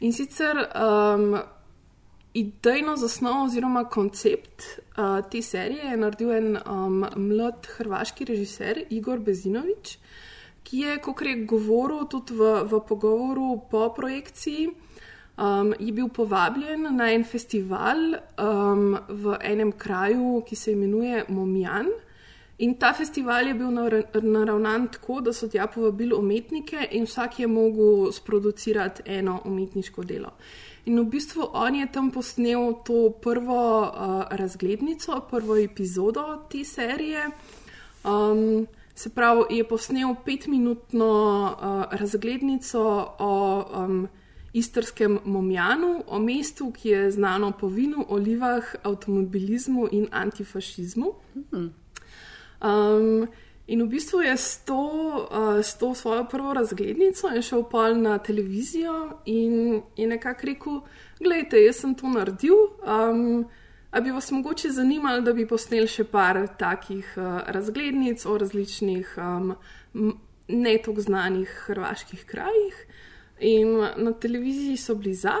[0.00, 1.36] In sicer um,
[2.34, 9.18] idejno zasnovo oziroma koncept uh, te serije je naredil en um, mlad hrvaški režiser Igor
[9.18, 9.98] Bezinovič,
[10.66, 14.66] ki je, kot je govoril tudi v, v pogovoru po projekciji,
[15.38, 21.86] um, je bil povabljen na en festival um, v enem kraju, ki se imenuje Momjan.
[22.58, 27.40] In ta festival je bil nara- naravnan tako, da so tja povabili umetnike in vsak
[27.40, 30.32] je mogel sproducirati eno umetniško delo.
[30.86, 37.28] In v bistvu on je tam posnel to prvo uh, razglednico, prvo epizodo te serije.
[38.04, 41.10] Um, se pravi, je posnel petminutno
[41.44, 44.08] uh, razglednico o um,
[44.52, 51.12] istrskem Momjanu, o mestu, ki je znano po vinu, olivah, avtomobilizmu in antifašizmu.
[51.52, 53.26] Um,
[53.66, 54.80] in v bistvu je s to,
[55.30, 60.80] uh, s to svojo prvo razglednico šel pol na televizijo in je nekako rekel:
[61.20, 62.56] Glejte, jaz sem to naredil.
[62.80, 63.44] Um,
[63.96, 69.14] A bi vas mogoče zanimalo, da bi posneli še par takih uh, razglednic o različnih
[69.16, 69.54] um,
[70.52, 72.82] ne tako znanih hrvaških krajih?
[73.40, 73.70] In
[74.04, 75.38] na televiziji so bili za,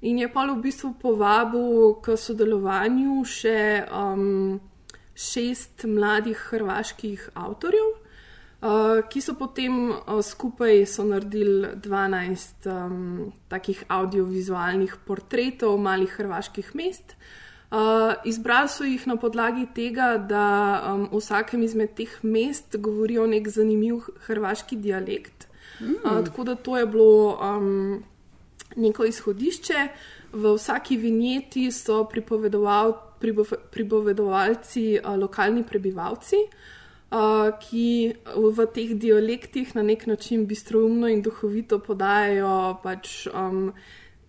[0.00, 3.58] in je pa v bistvu povabil k sodelovanju še
[3.92, 4.56] um,
[5.12, 13.84] šest mladih hrvaških avtorjev, uh, ki so potem uh, skupaj so naredili 12 um, takih
[14.00, 17.18] audiovizualnih portretov malih hrvaških mest.
[17.20, 17.38] Uh,
[18.24, 20.46] izbrali so jih na podlagi tega, da
[20.92, 25.48] um, v vsakem izmed teh mest govorijo nek zanimiv hrvaški dialekt.
[25.80, 25.94] Mm.
[26.04, 28.02] Uh, tako da to je bilo um,
[28.76, 29.88] neko izhodišče.
[30.32, 36.36] v vsaki vinjeti so pripovedoval, pripove, pripovedovalci uh, lokalni prebivalci,
[37.10, 43.72] uh, ki v teh dialektih na nek način bistroumno in duhovito podajajo pač, um,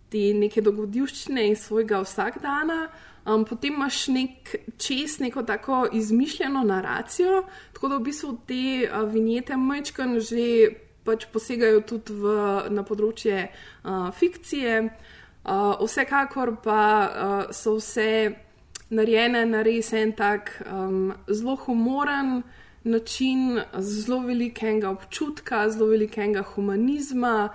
[0.09, 2.89] te neke dogodivščine iz svojega vsakdana.
[3.25, 7.43] Um, potem imaš nek čez neko tako izmišljeno naracijo,
[7.73, 12.33] tako da v bistvu te uh, vinjete mečkan že pač posegajo tudi v,
[12.69, 14.83] na področje uh, fikcije.
[15.43, 18.35] Uh, vsekakor pa uh, so vse
[18.93, 22.43] narejene na res en tak um, zelo humoren
[22.83, 27.53] način, zelo velikega občutka, zelo velikega humanizma.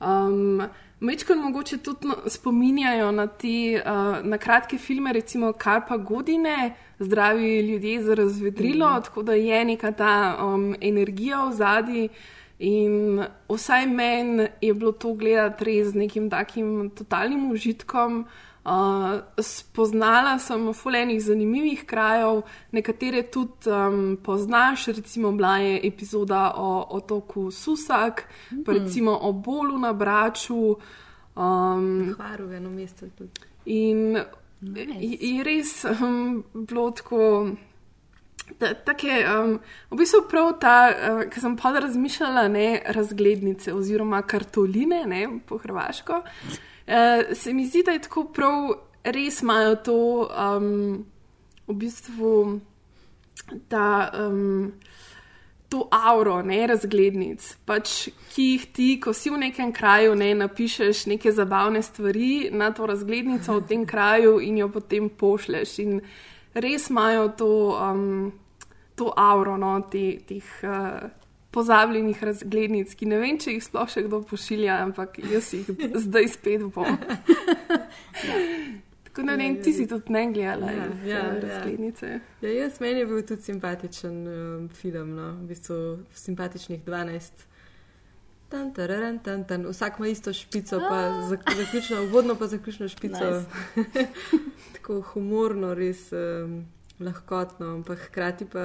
[0.00, 0.62] Um,
[1.00, 7.60] Mečkaj mogoče tudi no, spominjajo na te uh, na kratke filme, recimo Karpa Godine, zdravi
[7.60, 9.02] ljudje za razvedrilo, mm.
[9.02, 12.08] tako da je neka ta um, energija v zadnji.
[12.58, 18.24] In vsaj meni je bilo to gledati res z nekim takim totalnim užitkom.
[18.68, 22.42] Uh, spoznala sem fulejnih zanimivih krajev,
[22.72, 28.64] nekatere tudi um, poznaš, recimo bila je epizoda o otoku Susak, mm.
[28.64, 30.76] pa recimo o Bolu na Braču.
[31.36, 33.30] Um, Hvaru, eno mesto tudi.
[33.64, 34.18] In
[34.60, 35.16] nice.
[35.20, 37.50] je res um, bilo tako.
[38.58, 39.58] Tako je, um,
[39.90, 45.56] v bistvu prav ta, uh, ki sem pa razmišljala, ne razglednice oziroma kartoline, ne po
[45.58, 46.12] hrvaško.
[46.12, 46.64] Uh,
[47.34, 48.70] se mi zdi, da je tako prav,
[49.04, 51.06] res imajo to, um,
[51.68, 52.60] v bistvu,
[53.68, 54.72] ta, um,
[55.68, 61.04] to auro, ne razglednic, pač, ki jih ti, ko si v nekem kraju, ne napišeš
[61.12, 65.78] neke zabavne stvari na to razglednico v tem kraju in jo potem pošleš.
[65.84, 66.00] In
[66.54, 68.32] res imajo to, um,
[68.96, 70.48] to auro, no, te, teh.
[70.64, 71.27] Uh,
[71.58, 75.66] Pozabljenih razglednic, ki ne vem, če jih sploh še kdo pošilja, ampak jaz jih
[76.06, 76.86] zdaj spet bom.
[79.08, 81.40] Tako da ne vem, ti si tudi ne gledala Ja, jih, ja, eh, ja.
[81.42, 82.20] razglednice.
[82.44, 85.32] Ja, jaz meni je bil tudi simpatičen um, film, no?
[85.40, 85.78] v bistvu
[86.14, 87.46] simpatičnih 12.
[88.48, 89.66] Tan, tararan, tan, tan.
[89.66, 93.42] Vsak ima isto špico, pa zak- zaključno, uvodno pa zaključno špico.
[94.78, 96.62] Tako humorno, res um,
[97.00, 98.64] lahkotno, ampak hkrati pa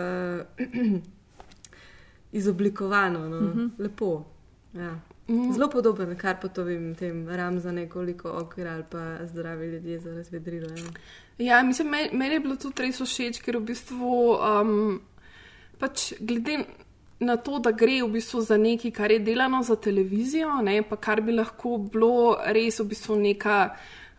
[2.34, 3.42] izoblikovano, no?
[3.42, 3.68] Mhm.
[3.78, 4.26] lepo.
[4.74, 5.00] Ja.
[5.28, 5.54] Mhm.
[5.54, 10.70] Zelo podoben Karpotovim, tem Ramza nekoliko okvir ali pa zdravi ljudje za razvedrilo.
[10.70, 10.84] Ja.
[11.38, 15.00] Ja, mislim, meni, meni je bilo tudi res všeč, ker v bistvu, um,
[15.80, 16.60] pač glede
[17.20, 20.96] na to, da gre v bistvu za nekaj, kar je delano za televizijo, ne, pa
[20.96, 23.58] kar bi lahko bilo res v bistvu neka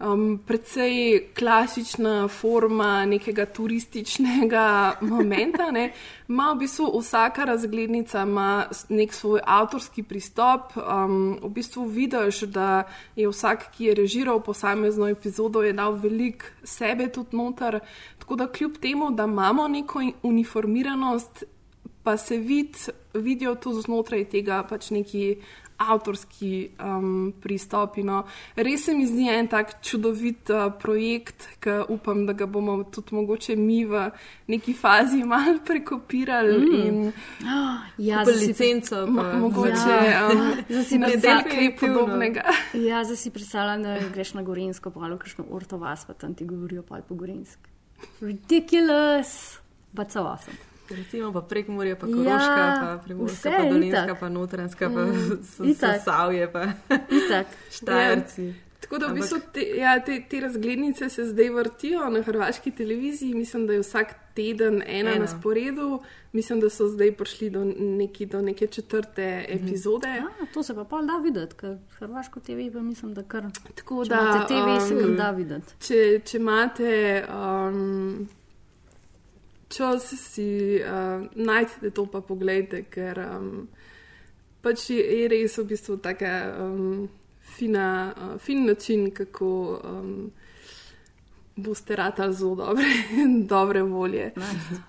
[0.01, 5.71] um, precej klasična forma nekega turističnega momenta.
[5.71, 5.93] Ne.
[6.29, 10.77] Ma v bistvu vsaka razglednica ima nek svoj avtorski pristop.
[10.77, 12.83] Um, v bistvu vidiš, da
[13.17, 17.81] je vsak, ki je režiral posamezno epizodo, je dal veliko sebe tudi noter.
[18.19, 21.45] Tako da kljub temu, da imamo neko uniformiranost,
[22.03, 22.77] pa se vid,
[23.15, 25.37] vidijo tudi znotraj tega pač neki
[25.79, 27.97] avtorski um, pristop.
[27.99, 28.23] No.
[28.57, 33.15] Res se mi zdi en tak čudovit uh, projekt, ki upam, da ga bomo tudi
[33.15, 34.11] mogoče mi v
[34.47, 36.59] neki fazi malo prekopirali.
[36.59, 36.87] Mm.
[36.87, 37.13] In,
[37.99, 40.29] Ja, Kupili zdaj si- licenco, pa- mo- mogoče Ja.
[40.29, 42.43] um, si naredili predstavljam- kaj podobnega.
[42.89, 46.35] Ja, zdaj si predstavljam, da greš na Gorensko, pa ali kakšno orto vas, pa tam
[46.35, 47.71] ti govorijo pa po Gorenski.
[48.21, 49.59] Ridiculous,
[49.93, 50.57] but so awesome.
[50.91, 54.21] Recimo pa prek morja, pa Ja, Koroška, pa Primorska, vse, pa Dolenska, itak.
[54.21, 56.03] pa Notranska, pa Mm, mm, itak.
[56.05, 56.65] Savje, pa
[57.25, 57.47] Itak.
[57.71, 58.55] Štajerci.
[58.81, 63.35] Tako da v bistvu te, ja, te, te razglednice se zdaj vrtijo na hrvaški televiziji.
[63.35, 65.19] Mislim, da je vsak teden ena, Ena.
[65.19, 66.03] na sporedu.
[66.33, 70.09] Mislim, da so zdaj prišli do, neki, do neke četrte epizode.
[70.09, 73.47] A, to se pa pol da videti, ker Hrvaško TV pa mislim, da kar.
[73.75, 75.75] Tako če da, imate TV se kar um, da videti.
[75.81, 78.29] Če, če imate um,
[79.77, 83.69] čas, si uh, najdete to, pa pogledajte, ker um,
[84.63, 86.33] pač je, je res v bistvu tako
[86.65, 87.09] um,
[87.57, 89.51] fina, uh, fin način, kako
[89.83, 90.33] um,
[91.57, 92.85] boste ratali zelo dobre,
[93.55, 94.33] dobre volje.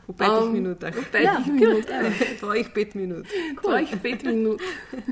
[0.07, 0.95] V petih minutah.
[0.95, 2.05] V petih Ja, minutah.
[2.39, 3.25] Tvojih pet minut.
[3.61, 4.61] Tvojih pet minut.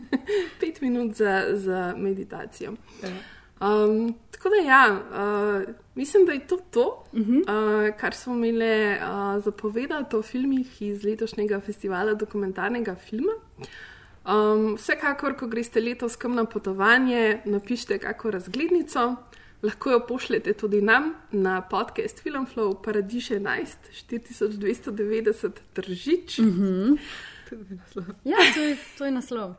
[0.59, 2.73] pet minut za, za meditacijo.
[3.03, 3.32] Ja.
[3.63, 7.39] Um, tako da, ja, uh, mislim, da je to to, uh -huh.
[7.39, 13.31] uh, kar smo imeli uh, zapovedati o filmih iz letošnjega festivala dokumentarnega filma.
[14.25, 19.15] Um, vsekakor, ko greste letos kam na potovanje, napišite kako razglednico.
[19.63, 23.75] Lahko jo pošljete tudi nam na podcast Filmflow, Paradiž 11,
[24.09, 26.39] 4290 držič.
[26.39, 26.93] Mhm.
[28.23, 29.53] Ja, to je, to je naslov.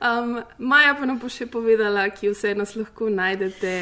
[0.00, 3.72] Um, Maja pa nam bo še povedala, kje vse nas lahko najdete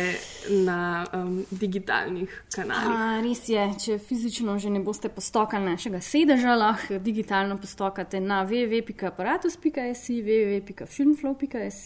[0.67, 2.97] na um, digitalnih kanalih.
[2.99, 8.43] A, res je, če fizično že ne boste postokali našega sedeža, lahko digitalno postokate na
[8.49, 11.85] www.apparatus.js, www.filmflow.js.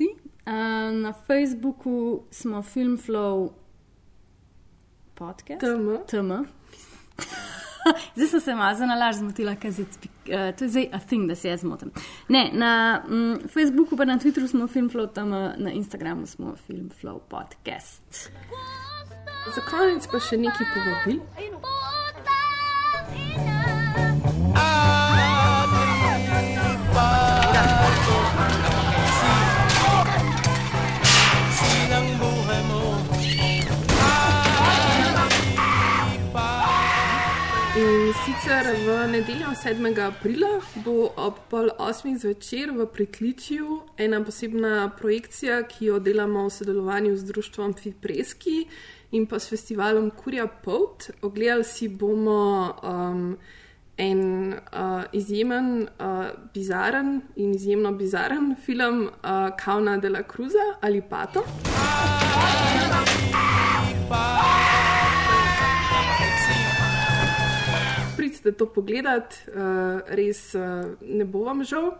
[1.02, 3.52] Na Facebooku smo Filmflow
[5.14, 5.60] podcast.
[5.60, 5.98] TM.
[6.08, 7.50] TM.
[8.16, 11.34] Zdaj sem se malo na laž zmotila, ker uh, to je zdaj a thing, da
[11.34, 11.92] se jaz zmotim.
[12.28, 17.20] Ne, na mm, Facebooku pa na Twitterju smo Filmflow, tam eh, na Instagramu smo Filmflow
[17.28, 18.30] podcast.
[19.54, 21.18] Za konec pa še nekaj povabil.
[38.24, 39.98] Sicer v nedeljo 7.
[39.98, 46.50] aprila bo ob pol osmih zvečer v pritličju ena posebna projekcija, ki jo delamo v
[46.54, 48.68] sodelovanju z društvom Fipreski
[49.10, 51.10] in pa s festivalom Kurja Pout.
[51.22, 53.36] Ogledali si bomo um,
[53.98, 61.02] en uh, izjemen, uh, bizaren in izjemno bizaren film uh, Kauna de la Cruza ali
[61.02, 61.42] Pato.
[68.42, 71.92] Pridite to pogledat, uh, res uh, ne bo vam žal.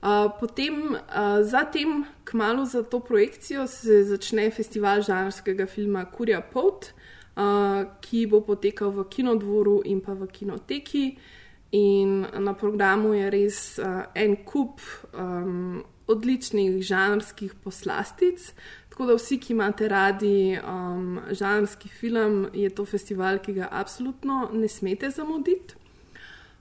[0.00, 6.92] Uh, potem, uh, zatem, kmalo za to projekcijo, se začne festival žanrskega filma Kurja Pout,
[7.36, 11.04] uh, ki bo potekal v kinodvoru in pa v kinoteki.
[11.76, 14.80] In na programu je res uh, en kup
[15.12, 18.40] um, odličnih žanrskih poslastic.
[18.96, 24.48] Tako da vsi, ki imate radi um, žanrski film, je to festival, ki ga absolutno
[24.52, 25.74] ne smete zamuditi.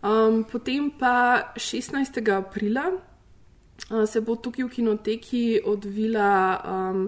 [0.04, 2.20] Um, potem pa 16.
[2.36, 7.08] aprila uh, se bo tukaj v kinoteki odvila um,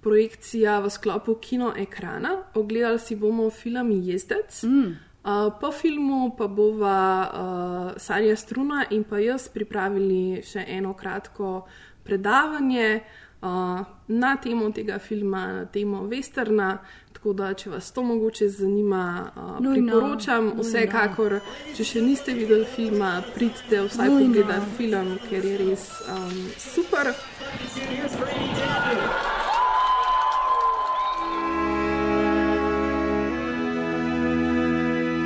[0.00, 2.36] projekcija v sklopu kinoekrana.
[2.54, 4.62] Ogledali si bomo film Jezdec.
[4.62, 4.94] Mm.
[5.26, 11.66] Uh, po filmu pa bova uh, Sanja Struna in pa jaz pripravili še eno kratko
[12.06, 13.00] predavanje
[13.42, 16.78] uh, na temo tega filma, na temo Westerna.
[17.12, 20.62] Tako da, če vas to mogoče zanima, uh, Nujno, priporočam, nujno.
[20.62, 21.40] vsekakor,
[21.76, 24.26] če še niste videli filma, pridite vsaj Nujno.
[24.26, 27.10] pogledati film, ker je res um, super.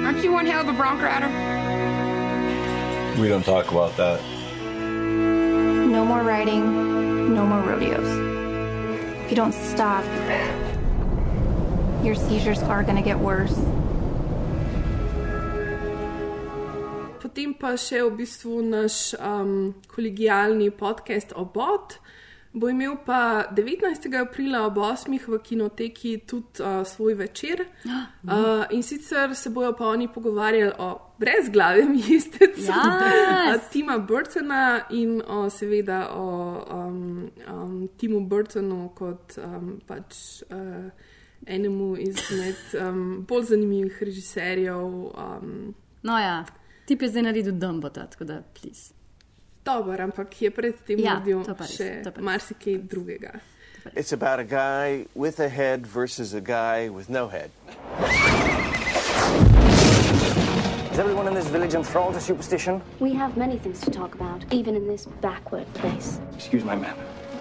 [0.04, 1.28] Aren't you one hell of a bronc rider?
[3.20, 4.20] We don't talk about that.
[5.94, 6.64] No more riding,
[7.34, 8.08] no more rodeos.
[9.24, 10.04] If you don't stop,
[12.04, 13.56] your seizures are going to get worse.
[17.22, 21.96] Potem pa še v bistvu naš um, kolegijalni podcast Obot.
[22.52, 24.20] Bo imel pa 19.
[24.20, 25.18] aprila ob 8.
[25.26, 27.64] v kinoteki tudi uh, svoj večer.
[28.22, 33.70] Uh, in sicer se bojo pa oni pogovarjali o brezglavem jestecu Yes.
[33.72, 36.28] Tima Burtona in o, seveda o
[36.70, 40.42] um, um, Timu Burtonu kot um, pač.
[40.50, 40.90] Uh,
[41.46, 44.78] Enemu izmed um, bolj zanimivih režiserjev.
[44.78, 46.44] Um, No, ja,
[46.86, 48.94] tip je zdaj naredil Dumbota, tako da, please.
[49.64, 53.40] Dober, ampak je predtem Ja, naredil res, še marsikaj drugega.
[53.94, 57.50] It's about a guy with a head versus a guy with no head.
[60.92, 62.82] Is everyone in this village enthralled to superstition?
[63.00, 66.20] We have many things to talk about, even in this backward place.
[66.34, 66.94] Excuse my man.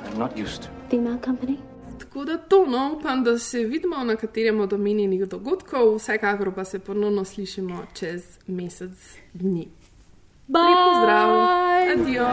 [0.05, 0.69] I'm not used.
[0.89, 1.57] Female company?
[1.99, 6.65] Tako da to, no, upam, da se vidimo na katerem od omenjenih dogodkov, vsekakor pa
[6.65, 9.67] se ponovno slišimo čez mesec dni.
[10.51, 10.59] Bye.
[10.67, 11.29] Lep pozdrav,
[11.93, 12.27] adijo.